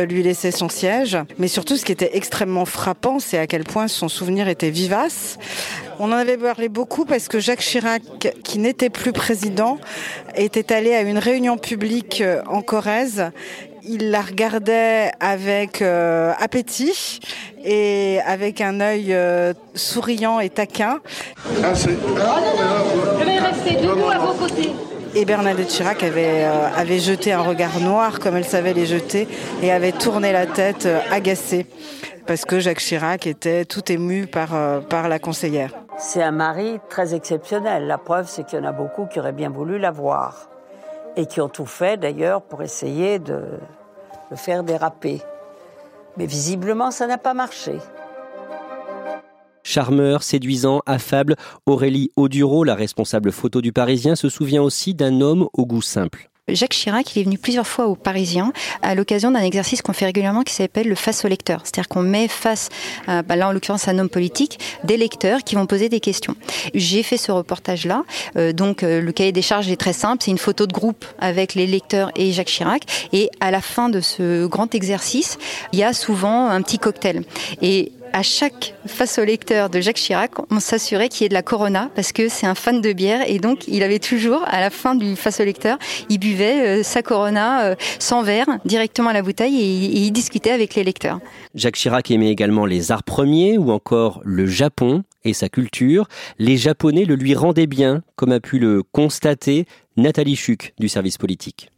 lui 0.07 0.23
laissait 0.23 0.51
son 0.51 0.69
siège. 0.69 1.17
Mais 1.37 1.47
surtout 1.47 1.75
ce 1.75 1.83
qui 1.83 1.91
était 1.91 2.11
extrêmement 2.13 2.65
frappant 2.65 3.19
c'est 3.19 3.37
à 3.37 3.47
quel 3.47 3.65
point 3.65 3.87
son 3.87 4.07
souvenir 4.07 4.47
était 4.47 4.69
vivace 4.69 5.37
on 5.99 6.11
en 6.11 6.17
avait 6.17 6.37
parlé 6.37 6.69
beaucoup 6.69 7.05
parce 7.05 7.27
que 7.27 7.39
Jacques 7.39 7.61
Chirac, 7.61 8.01
qui 8.43 8.59
n'était 8.59 8.89
plus 8.89 9.11
président, 9.11 9.77
était 10.35 10.73
allé 10.73 10.93
à 10.93 11.01
une 11.01 11.17
réunion 11.17 11.57
publique 11.57 12.21
euh, 12.21 12.41
en 12.47 12.61
Corrèze. 12.61 13.31
Il 13.83 14.11
la 14.11 14.21
regardait 14.21 15.11
avec 15.19 15.81
euh, 15.81 16.33
appétit 16.39 17.19
et 17.63 18.19
avec 18.25 18.61
un 18.61 18.81
œil 18.81 19.13
euh, 19.13 19.53
souriant 19.75 20.39
et 20.39 20.49
taquin. 20.49 20.99
Ah, 21.63 21.73
Je 21.73 21.89
vais 23.25 23.39
rester 23.39 23.75
debout 23.75 24.09
à 24.09 24.17
vos 24.19 24.33
côtés. 24.33 24.71
Et 25.15 25.25
Bernadette 25.25 25.69
Chirac 25.69 26.03
avait, 26.03 26.43
avait 26.43 26.99
jeté 26.99 27.31
un 27.31 27.41
regard 27.41 27.79
noir 27.79 28.19
comme 28.19 28.35
elle 28.35 28.45
savait 28.45 28.73
les 28.73 28.85
jeter 28.85 29.27
et 29.63 29.71
avait 29.71 29.93
tourné 29.93 30.31
la 30.31 30.45
tête 30.45 30.87
agacée 31.09 31.65
parce 32.27 32.45
que 32.45 32.59
Jacques 32.59 32.81
Chirac 32.81 33.25
était 33.25 33.65
tout 33.65 33.89
ému 33.91 34.27
par, 34.27 34.49
par 34.89 35.07
la 35.07 35.17
conseillère. 35.17 35.86
C'est 35.99 36.21
un 36.21 36.31
mari 36.31 36.79
très 36.89 37.15
exceptionnel. 37.15 37.87
La 37.87 37.97
preuve, 37.97 38.27
c'est 38.27 38.45
qu'il 38.45 38.59
y 38.59 38.61
en 38.61 38.65
a 38.65 38.71
beaucoup 38.71 39.07
qui 39.07 39.19
auraient 39.19 39.31
bien 39.31 39.49
voulu 39.49 39.79
l'avoir 39.79 40.47
et 41.15 41.25
qui 41.25 41.41
ont 41.41 41.49
tout 41.49 41.65
fait 41.65 41.97
d'ailleurs 41.97 42.43
pour 42.43 42.61
essayer 42.61 43.17
de 43.17 43.41
le 44.29 44.37
faire 44.37 44.63
déraper. 44.63 45.21
Mais 46.15 46.27
visiblement, 46.27 46.91
ça 46.91 47.07
n'a 47.07 47.17
pas 47.17 47.33
marché. 47.33 47.79
Charmeur, 49.63 50.21
séduisant, 50.21 50.81
affable, 50.85 51.35
Aurélie 51.65 52.11
Auduro, 52.15 52.63
la 52.63 52.75
responsable 52.75 53.31
photo 53.31 53.61
du 53.61 53.73
Parisien, 53.73 54.15
se 54.15 54.29
souvient 54.29 54.61
aussi 54.61 54.93
d'un 54.93 55.19
homme 55.19 55.49
au 55.53 55.65
goût 55.65 55.81
simple. 55.81 56.29
Jacques 56.49 56.71
Chirac, 56.71 57.13
il 57.13 57.19
est 57.19 57.23
venu 57.25 57.37
plusieurs 57.37 57.67
fois 57.67 57.87
aux 57.87 57.95
Parisiens 57.95 58.53
à 58.81 58.95
l'occasion 58.95 59.31
d'un 59.31 59.41
exercice 59.41 59.81
qu'on 59.81 59.91
fait 59.91 60.05
régulièrement 60.05 60.43
qui 60.43 60.53
s'appelle 60.53 60.87
le 60.87 60.95
face 60.95 61.25
au 61.25 61.27
lecteur. 61.27 61.59
C'est-à-dire 61.65 61.89
qu'on 61.89 62.03
met 62.03 62.29
face, 62.29 62.69
à, 63.05 63.21
bah 63.21 63.35
là 63.35 63.49
en 63.49 63.51
l'occurrence 63.51 63.89
un 63.89 63.99
homme 63.99 64.07
politique, 64.07 64.57
des 64.85 64.95
lecteurs 64.95 65.43
qui 65.43 65.55
vont 65.55 65.65
poser 65.65 65.89
des 65.89 65.99
questions. 65.99 66.37
J'ai 66.73 67.03
fait 67.03 67.17
ce 67.17 67.33
reportage-là. 67.33 68.05
Euh, 68.37 68.53
donc 68.53 68.83
euh, 68.83 69.01
le 69.01 69.11
cahier 69.11 69.33
des 69.33 69.41
charges 69.41 69.69
est 69.69 69.75
très 69.75 69.91
simple. 69.91 70.23
C'est 70.23 70.31
une 70.31 70.37
photo 70.37 70.67
de 70.67 70.71
groupe 70.71 71.03
avec 71.19 71.53
les 71.53 71.67
lecteurs 71.67 72.11
et 72.15 72.31
Jacques 72.31 72.47
Chirac. 72.47 72.83
Et 73.11 73.29
à 73.41 73.51
la 73.51 73.59
fin 73.59 73.89
de 73.89 73.99
ce 73.99 74.45
grand 74.45 74.73
exercice, 74.73 75.37
il 75.73 75.79
y 75.79 75.83
a 75.83 75.91
souvent 75.91 76.47
un 76.47 76.61
petit 76.61 76.79
cocktail. 76.79 77.23
À 78.13 78.23
chaque 78.23 78.75
face 78.85 79.19
au 79.19 79.23
lecteur 79.23 79.69
de 79.69 79.81
Jacques 79.81 79.97
Chirac, 79.97 80.31
on 80.49 80.59
s'assurait 80.59 81.09
qu'il 81.09 81.23
y 81.23 81.25
ait 81.25 81.29
de 81.29 81.33
la 81.33 81.41
Corona 81.41 81.89
parce 81.95 82.11
que 82.11 82.29
c'est 82.29 82.47
un 82.47 82.55
fan 82.55 82.81
de 82.81 82.93
bière 82.93 83.21
et 83.27 83.39
donc 83.39 83.67
il 83.67 83.83
avait 83.83 83.99
toujours, 83.99 84.43
à 84.47 84.59
la 84.59 84.69
fin 84.69 84.95
du 84.95 85.15
face 85.15 85.39
au 85.39 85.43
lecteur, 85.43 85.77
il 86.09 86.19
buvait 86.19 86.79
euh, 86.79 86.83
sa 86.83 87.01
Corona 87.01 87.65
euh, 87.65 87.75
sans 87.99 88.23
verre 88.23 88.47
directement 88.65 89.09
à 89.09 89.13
la 89.13 89.21
bouteille 89.21 89.55
et, 89.55 89.99
il 90.07 90.11
discutait 90.11 90.51
avec 90.51 90.75
les 90.75 90.83
lecteurs. 90.83 91.19
Jacques 91.55 91.75
Chirac 91.75 92.09
aimait 92.11 92.31
également 92.31 92.65
les 92.65 92.91
arts 92.91 93.03
premiers 93.03 93.57
ou 93.57 93.71
encore 93.71 94.21
le 94.23 94.45
Japon 94.45 95.03
et 95.23 95.33
sa 95.33 95.49
culture. 95.49 96.07
Les 96.39 96.57
Japonais 96.57 97.05
le 97.05 97.15
lui 97.15 97.35
rendaient 97.35 97.67
bien, 97.67 98.03
comme 98.15 98.31
a 98.31 98.39
pu 98.39 98.59
le 98.59 98.83
constater 98.83 99.65
Nathalie 99.97 100.35
Chuc 100.35 100.73
du 100.79 100.89
service 100.89 101.17
politique. 101.17 101.71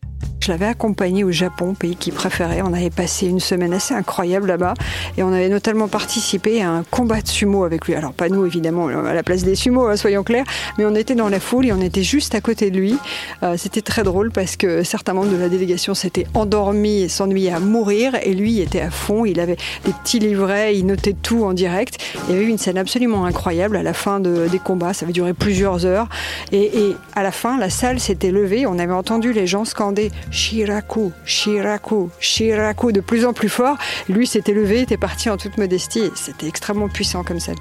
Je 0.49 0.53
l'avais 0.55 0.65
accompagné 0.65 1.23
au 1.23 1.29
Japon, 1.29 1.75
pays 1.75 1.95
qu'il 1.95 2.11
préférait. 2.11 2.63
On 2.63 2.73
avait 2.73 2.89
passé 2.89 3.27
une 3.27 3.39
semaine 3.39 3.71
assez 3.71 3.93
incroyable 3.93 4.47
là-bas 4.47 4.73
et 5.15 5.21
on 5.21 5.31
avait 5.31 5.47
notamment 5.47 5.87
participé 5.87 6.63
à 6.63 6.71
un 6.71 6.81
combat 6.81 7.21
de 7.21 7.27
sumo 7.27 7.65
avec 7.65 7.85
lui. 7.85 7.93
Alors 7.93 8.13
pas 8.13 8.29
nous 8.29 8.47
évidemment 8.47 8.87
à 8.87 9.13
la 9.13 9.21
place 9.21 9.43
des 9.43 9.53
sumo, 9.53 9.85
hein, 9.85 9.95
soyons 9.95 10.23
clairs, 10.23 10.45
mais 10.79 10.85
on 10.85 10.95
était 10.95 11.13
dans 11.13 11.29
la 11.29 11.39
foule 11.39 11.67
et 11.67 11.71
on 11.71 11.81
était 11.81 12.01
juste 12.01 12.33
à 12.33 12.41
côté 12.41 12.71
de 12.71 12.79
lui. 12.79 12.97
Euh, 13.43 13.57
c'était 13.57 13.83
très 13.83 14.01
drôle 14.01 14.31
parce 14.31 14.55
que 14.55 14.81
certains 14.81 15.13
membres 15.13 15.31
de 15.31 15.37
la 15.37 15.49
délégation 15.49 15.93
s'étaient 15.93 16.25
endormis 16.33 17.03
et 17.03 17.09
s'ennuyaient 17.09 17.53
à 17.53 17.59
mourir 17.59 18.15
et 18.23 18.33
lui 18.33 18.59
était 18.59 18.81
à 18.81 18.89
fond. 18.89 19.25
Il 19.25 19.39
avait 19.39 19.57
des 19.85 19.93
petits 19.93 20.17
livrets, 20.17 20.75
il 20.75 20.87
notait 20.87 21.13
tout 21.13 21.43
en 21.43 21.53
direct. 21.53 22.03
Il 22.27 22.33
y 22.33 22.37
avait 22.37 22.45
eu 22.45 22.49
une 22.49 22.57
scène 22.57 22.79
absolument 22.79 23.25
incroyable 23.25 23.77
à 23.77 23.83
la 23.83 23.93
fin 23.93 24.19
des 24.19 24.59
combats. 24.63 24.93
Ça 24.93 25.05
avait 25.05 25.13
duré 25.13 25.35
plusieurs 25.35 25.85
heures 25.85 26.09
et 26.51 26.95
à 27.15 27.21
la 27.21 27.31
fin, 27.31 27.59
la 27.59 27.69
salle 27.69 27.99
s'était 27.99 28.31
levée. 28.31 28.65
On 28.65 28.79
avait 28.79 28.93
entendu 28.93 29.31
les 29.31 29.45
gens 29.45 29.63
scander 29.63 30.09
Shiraku, 30.39 31.11
Shiraku, 31.25 32.09
Shiraku 32.21 32.93
de 32.93 33.01
plus 33.01 33.25
en 33.25 33.33
plus 33.33 33.49
fort. 33.49 33.77
Lui 34.07 34.25
s'était 34.25 34.53
levé, 34.53 34.79
était 34.79 34.95
parti 34.95 35.29
en 35.29 35.35
toute 35.35 35.57
modestie. 35.57 36.11
C'était 36.15 36.47
extrêmement 36.47 36.87
puissant 36.87 37.25
comme 37.25 37.41
ça. 37.41 37.51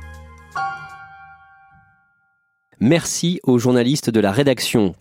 Merci 2.78 3.40
aux 3.42 3.58
journalistes 3.58 4.10
de 4.10 4.20
la 4.20 4.30
rédaction. 4.30 4.94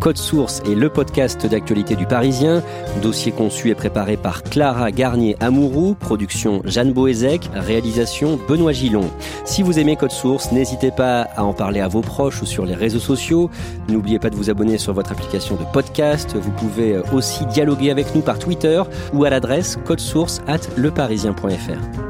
Code 0.00 0.16
Source 0.16 0.60
est 0.60 0.74
le 0.74 0.88
podcast 0.88 1.44
d'actualité 1.44 1.94
du 1.94 2.06
Parisien. 2.06 2.62
Dossier 3.02 3.32
conçu 3.32 3.68
et 3.68 3.74
préparé 3.74 4.16
par 4.16 4.42
Clara 4.42 4.90
Garnier-Amouroux, 4.90 5.94
production 5.94 6.62
Jeanne 6.64 6.94
Boézek, 6.94 7.50
réalisation 7.52 8.38
Benoît 8.48 8.72
Gillon. 8.72 9.10
Si 9.44 9.62
vous 9.62 9.78
aimez 9.78 9.96
Code 9.96 10.10
Source, 10.10 10.52
n'hésitez 10.52 10.90
pas 10.90 11.22
à 11.36 11.44
en 11.44 11.52
parler 11.52 11.80
à 11.80 11.88
vos 11.88 12.00
proches 12.00 12.40
ou 12.40 12.46
sur 12.46 12.64
les 12.64 12.74
réseaux 12.74 12.98
sociaux. 12.98 13.50
N'oubliez 13.90 14.18
pas 14.18 14.30
de 14.30 14.36
vous 14.36 14.48
abonner 14.48 14.78
sur 14.78 14.94
votre 14.94 15.12
application 15.12 15.56
de 15.56 15.64
podcast. 15.70 16.34
Vous 16.34 16.52
pouvez 16.52 16.98
aussi 17.12 17.44
dialoguer 17.46 17.90
avec 17.90 18.14
nous 18.14 18.22
par 18.22 18.38
Twitter 18.38 18.82
ou 19.12 19.24
à 19.24 19.30
l'adresse 19.30 19.78
codesource 19.84 20.40
at 20.46 20.60
leparisien.fr. 20.78 22.09